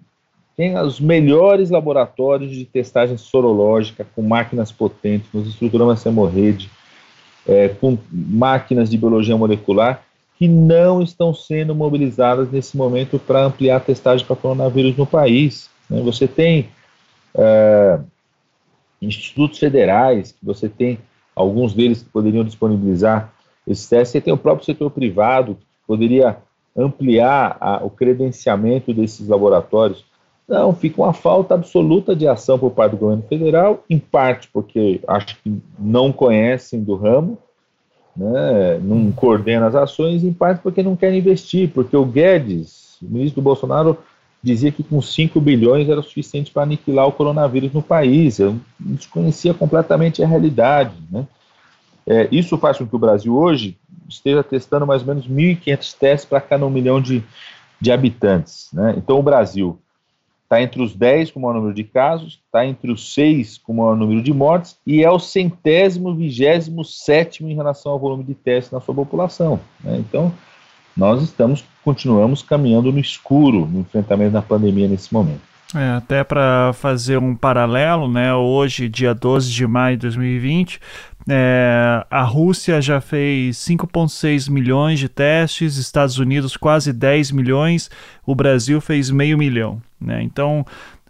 [0.57, 6.71] tem os melhores laboratórios de testagem sorológica com máquinas potentes, nós estruturamos essa hemorrede,
[7.47, 10.03] é, com máquinas de biologia molecular,
[10.39, 15.71] que não estão sendo mobilizadas nesse momento para ampliar a testagem para coronavírus no país.
[15.89, 16.01] Né?
[16.03, 16.69] Você tem
[17.35, 18.01] é,
[19.01, 20.99] institutos federais, que você tem
[21.35, 23.33] alguns deles que poderiam disponibilizar
[23.67, 26.39] esses testes, você tem o próprio setor privado, que poderia
[26.77, 30.05] ampliar a, o credenciamento desses laboratórios.
[30.49, 35.01] Não, fica uma falta absoluta de ação por parte do governo federal, em parte porque
[35.09, 37.39] acho que não conhecem do ramo,
[38.17, 43.07] né, não coordena as ações, em parte porque não querem investir, porque o Guedes, o
[43.07, 43.99] ministro Bolsonaro,
[44.43, 48.39] dizia que com 5 bilhões era suficiente para aniquilar o coronavírus no país.
[48.39, 50.95] Eu desconhecia completamente a realidade.
[51.11, 51.27] Né?
[52.07, 53.77] É, isso faz com que o Brasil hoje
[54.09, 57.23] esteja testando mais ou menos 1.500 testes para cada um milhão de,
[57.81, 58.69] de habitantes.
[58.73, 58.95] Né?
[58.97, 59.79] Então, o Brasil
[60.45, 63.73] está entre os 10 com o maior número de casos, está entre os 6 com
[63.73, 68.23] o maior número de mortes e é o centésimo, vigésimo sétimo em relação ao volume
[68.23, 69.59] de testes na sua população.
[69.83, 69.99] Né?
[69.99, 70.33] Então,
[70.97, 75.43] nós estamos, continuamos caminhando no escuro no enfrentamento da pandemia nesse momento.
[75.75, 80.81] É, até para fazer um paralelo, né, hoje, dia 12 de maio de 2020,
[81.29, 87.91] é, a Rússia já fez 5,6 milhões de testes, Estados Unidos quase 10 milhões,
[88.25, 89.83] o Brasil fez meio milhão.
[90.01, 90.23] Né?
[90.23, 90.65] Então,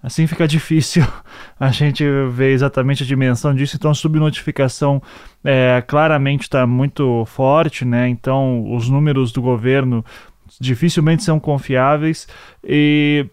[0.07, 1.05] assim fica difícil
[1.59, 3.77] a gente ver exatamente a dimensão disso.
[3.77, 5.03] Então, a subnotificação
[5.45, 8.09] é, claramente está muito forte, né?
[8.09, 10.05] Então, os números do governo
[10.61, 12.28] dificilmente são confiáveis
[12.62, 13.27] e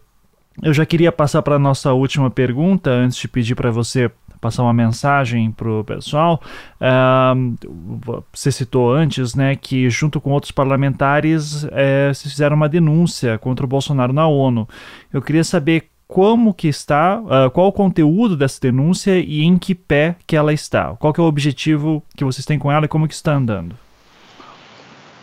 [0.63, 4.09] eu já queria passar para a nossa última pergunta antes de pedir para você
[4.41, 6.41] passar uma mensagem para o pessoal.
[6.81, 13.37] Uh, você citou antes né, que, junto com outros parlamentares, é, se fizeram uma denúncia
[13.37, 14.67] contra o Bolsonaro na ONU.
[15.13, 19.73] Eu queria saber como que está, uh, qual o conteúdo dessa denúncia e em que
[19.73, 20.95] pé que ela está.
[20.95, 23.75] Qual que é o objetivo que vocês têm com ela e como que está andando?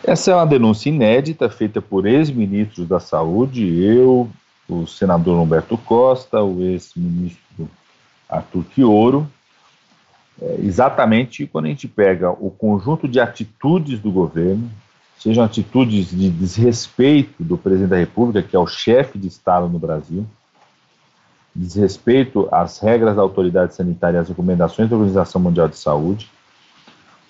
[0.02, 4.28] Essa é uma denúncia inédita feita por ex-ministros da Saúde, eu,
[4.68, 7.68] o senador Humberto Costa, o ex-ministro
[8.28, 9.30] Arthur Quioro,
[10.40, 14.70] é, exatamente quando a gente pega o conjunto de atitudes do governo,
[15.18, 19.78] sejam atitudes de desrespeito do presidente da República, que é o chefe de Estado no
[19.78, 20.26] Brasil,
[21.54, 26.30] desrespeito às regras da autoridade sanitária e às recomendações da Organização Mundial de Saúde,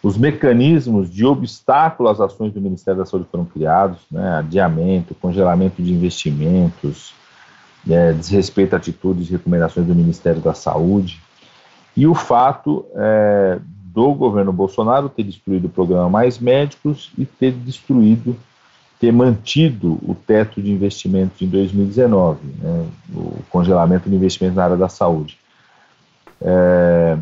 [0.02, 5.82] os mecanismos de obstáculo às ações do Ministério da Saúde foram criados, né, adiamento, congelamento
[5.82, 7.14] de investimentos,
[7.88, 11.20] é, desrespeito a atitudes e recomendações do Ministério da Saúde,
[11.96, 13.58] e o fato é,
[13.92, 18.36] do governo Bolsonaro ter destruído o programa Mais Médicos e ter destruído,
[19.00, 24.76] ter mantido o teto de investimentos em 2019, né, o congelamento de investimentos na área
[24.76, 25.38] da saúde.
[26.38, 27.16] É,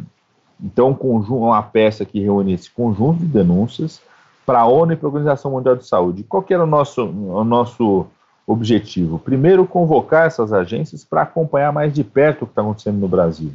[0.61, 4.01] então, um uma peça que reúne esse conjunto de denúncias
[4.45, 6.25] para a ONU e para a Organização Mundial de Saúde.
[6.25, 8.07] Qual que era o nosso, o nosso
[8.45, 9.21] objetivo?
[9.21, 13.53] Primeiro, convocar essas agências para acompanhar mais de perto o que está acontecendo no Brasil.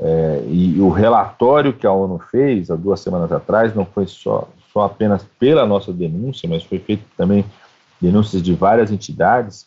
[0.00, 4.48] É, e o relatório que a ONU fez há duas semanas atrás não foi só,
[4.72, 7.44] só apenas pela nossa denúncia, mas foi feito também
[8.00, 9.66] denúncias de várias entidades,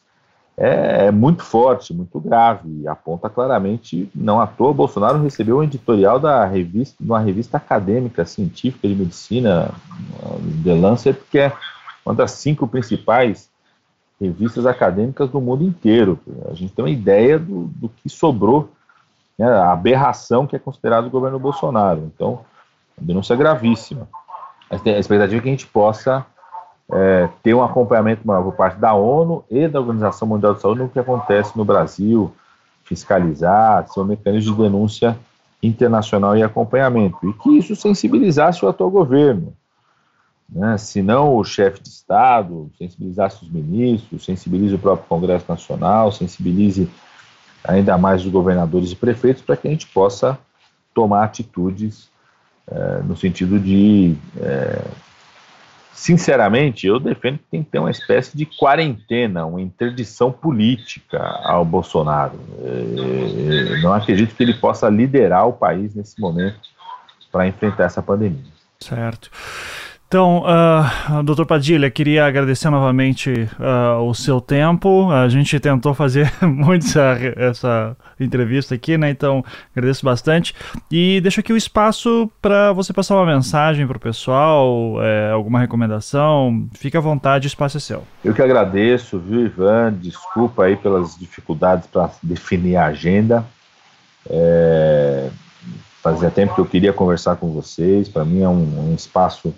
[0.57, 6.19] é, é muito forte, muito grave, aponta claramente, não à toa, Bolsonaro recebeu um editorial
[6.19, 9.71] da revista, uma revista acadêmica científica de medicina,
[10.63, 11.53] The Lancet, que é
[12.05, 13.49] uma das cinco principais
[14.19, 16.19] revistas acadêmicas do mundo inteiro.
[16.49, 18.69] A gente tem uma ideia do, do que sobrou,
[19.37, 22.11] né, a aberração que é considerado o governo Bolsonaro.
[22.13, 22.41] Então,
[22.95, 24.07] denúncia é gravíssima.
[24.71, 26.25] A expectativa é que a gente possa
[26.89, 30.81] é, ter um acompanhamento maior por parte da ONU e da Organização Mundial de Saúde
[30.81, 32.33] no que acontece no Brasil,
[32.85, 35.17] fiscalizar, ser um mecanismo de denúncia
[35.61, 39.53] internacional e acompanhamento, e que isso sensibilizasse o atual governo.
[40.49, 46.11] né, se não o chefe de Estado, sensibilizasse os ministros, sensibilize o próprio Congresso Nacional,
[46.11, 46.89] sensibilize
[47.63, 50.37] ainda mais os governadores e prefeitos para que a gente possa
[50.93, 52.09] tomar atitudes
[52.69, 54.15] é, no sentido de.
[54.37, 54.81] É,
[55.93, 61.63] sinceramente, eu defendo que tem que ter uma espécie de quarentena, uma interdição política ao
[61.63, 62.39] Bolsonaro.
[62.59, 66.59] É, não acredito que ele possa liderar o país nesse momento
[67.31, 68.51] para enfrentar essa pandemia.
[68.79, 69.29] Certo.
[70.11, 75.09] Então, uh, doutor Padilha, queria agradecer novamente uh, o seu tempo.
[75.09, 79.09] A gente tentou fazer muito essa, essa, entrevista aqui, né?
[79.09, 79.41] Então,
[79.73, 80.53] agradeço bastante.
[80.91, 85.61] E deixo aqui o espaço para você passar uma mensagem para o pessoal, é, alguma
[85.61, 86.67] recomendação.
[86.73, 88.03] Fique à vontade, o espaço é seu.
[88.21, 89.93] Eu que agradeço, viu, Ivan?
[89.93, 93.45] Desculpa aí pelas dificuldades para definir a agenda.
[94.29, 95.29] É,
[96.03, 98.09] fazia tempo que eu queria conversar com vocês.
[98.09, 99.55] Para mim é um, um espaço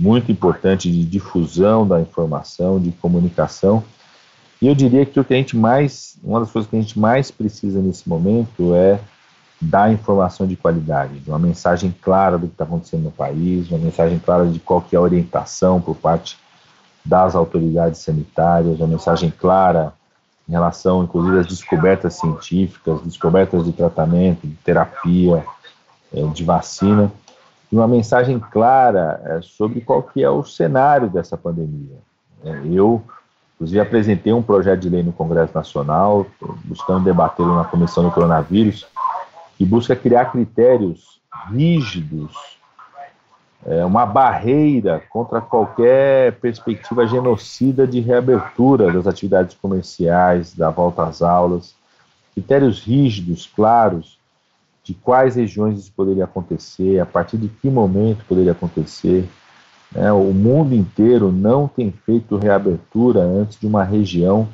[0.00, 3.84] muito importante de difusão da informação, de comunicação.
[4.60, 6.98] E eu diria que o que a gente mais, uma das coisas que a gente
[6.98, 8.98] mais precisa nesse momento é
[9.60, 14.18] dar informação de qualidade, uma mensagem clara do que está acontecendo no país, uma mensagem
[14.18, 16.38] clara de qual que é a orientação por parte
[17.04, 19.92] das autoridades sanitárias, uma mensagem clara
[20.48, 25.44] em relação, inclusive, às descobertas científicas, descobertas de tratamento, de terapia,
[26.14, 27.12] eh, de vacina
[27.70, 31.98] e uma mensagem clara é, sobre qual que é o cenário dessa pandemia.
[32.44, 33.02] É, eu,
[33.54, 36.26] inclusive, apresentei um projeto de lei no Congresso Nacional,
[36.64, 38.86] buscando debatê-lo na Comissão do Coronavírus,
[39.56, 41.20] que busca criar critérios
[41.50, 42.32] rígidos,
[43.66, 51.20] é, uma barreira contra qualquer perspectiva genocida de reabertura das atividades comerciais, da volta às
[51.20, 51.74] aulas,
[52.32, 54.19] critérios rígidos, claros,
[54.82, 59.28] de quais regiões isso poderia acontecer, a partir de que momento poderia acontecer.
[59.92, 60.10] Né?
[60.12, 64.48] O mundo inteiro não tem feito reabertura antes de uma região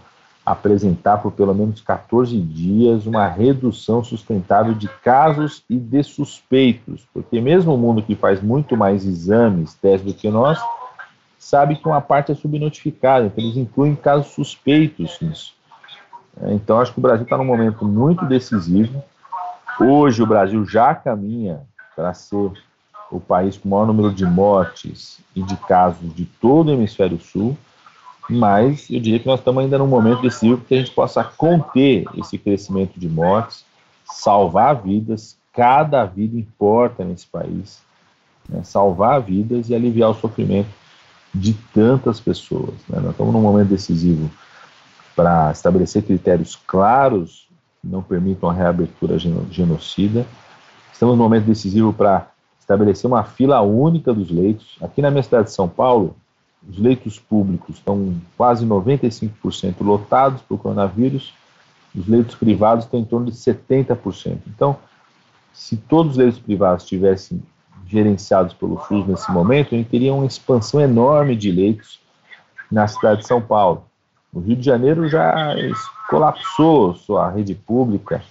[0.46, 7.40] apresentar por pelo menos 14 dias uma redução sustentável de casos e de suspeitos, porque
[7.40, 10.60] mesmo o mundo que faz muito mais exames, testes do que nós,
[11.36, 15.52] sabe que uma parte é subnotificada, então eles incluem casos suspeitos nisso.
[16.48, 19.02] Então acho que o Brasil está num momento muito decisivo,
[19.78, 21.60] Hoje o Brasil já caminha
[21.94, 22.50] para ser
[23.10, 27.20] o país com o maior número de mortes e de casos de todo o hemisfério
[27.20, 27.56] sul,
[28.28, 32.04] mas eu diria que nós estamos ainda num momento decisivo que a gente possa conter
[32.16, 33.64] esse crescimento de mortes,
[34.04, 37.80] salvar vidas, cada vida importa nesse país,
[38.48, 38.62] né?
[38.64, 40.70] salvar vidas e aliviar o sofrimento
[41.34, 42.74] de tantas pessoas.
[42.88, 42.98] Né?
[42.98, 44.30] Nós estamos num momento decisivo
[45.14, 47.46] para estabelecer critérios claros
[47.82, 50.26] não permitam a reabertura genocida.
[50.92, 52.28] Estamos no momento decisivo para
[52.58, 54.76] estabelecer uma fila única dos leitos.
[54.80, 56.16] Aqui na minha cidade de São Paulo,
[56.68, 61.32] os leitos públicos estão quase 95% lotados por coronavírus,
[61.94, 64.38] os leitos privados estão em torno de 70%.
[64.48, 64.76] Então,
[65.52, 67.42] se todos os leitos privados estivessem
[67.86, 72.00] gerenciados pelo SUS nesse momento, a gente teria uma expansão enorme de leitos
[72.70, 73.84] na cidade de São Paulo.
[74.32, 75.54] O Rio de Janeiro já
[76.08, 78.22] colapsou sua rede pública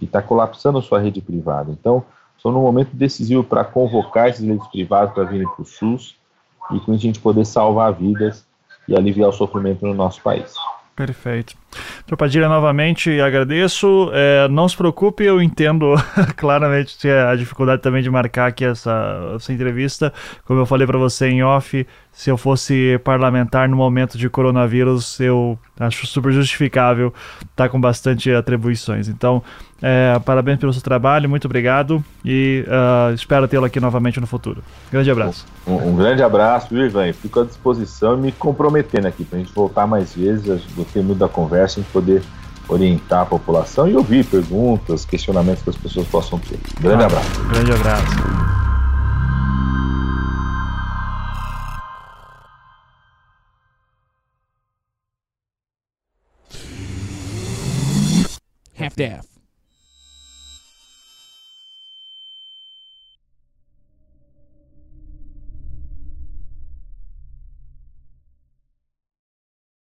[0.00, 1.70] e está colapsando sua rede privada.
[1.70, 2.04] Então,
[2.42, 6.16] são num momento decisivo para convocar esses leitos privados para virem para o SUS
[6.70, 8.46] e com isso a gente poder salvar vidas
[8.88, 10.54] e aliviar o sofrimento no nosso país.
[10.94, 11.56] Perfeito.
[12.06, 14.10] Tropadilha, novamente agradeço.
[14.12, 15.94] É, não se preocupe, eu entendo
[16.36, 20.12] claramente a dificuldade também de marcar aqui essa, essa entrevista.
[20.44, 21.84] Como eu falei para você em off,
[22.14, 27.80] se eu fosse parlamentar no momento de coronavírus, eu acho super justificável estar tá com
[27.80, 29.08] bastante atribuições.
[29.08, 29.42] Então,
[29.82, 34.62] é, parabéns pelo seu trabalho, muito obrigado e uh, espero tê-lo aqui novamente no futuro.
[34.92, 35.44] Grande abraço.
[35.66, 37.12] Um, um grande abraço, Ivan?
[37.12, 41.18] Fico à disposição e me comprometendo aqui para a gente voltar mais vezes, gostei muito
[41.18, 42.22] da conversa, a gente poder
[42.68, 46.58] orientar a população e ouvir perguntas, questionamentos que as pessoas possam ter.
[46.80, 47.44] Grande ah, abraço.
[47.48, 48.73] Grande abraço.
[58.84, 59.33] half daff.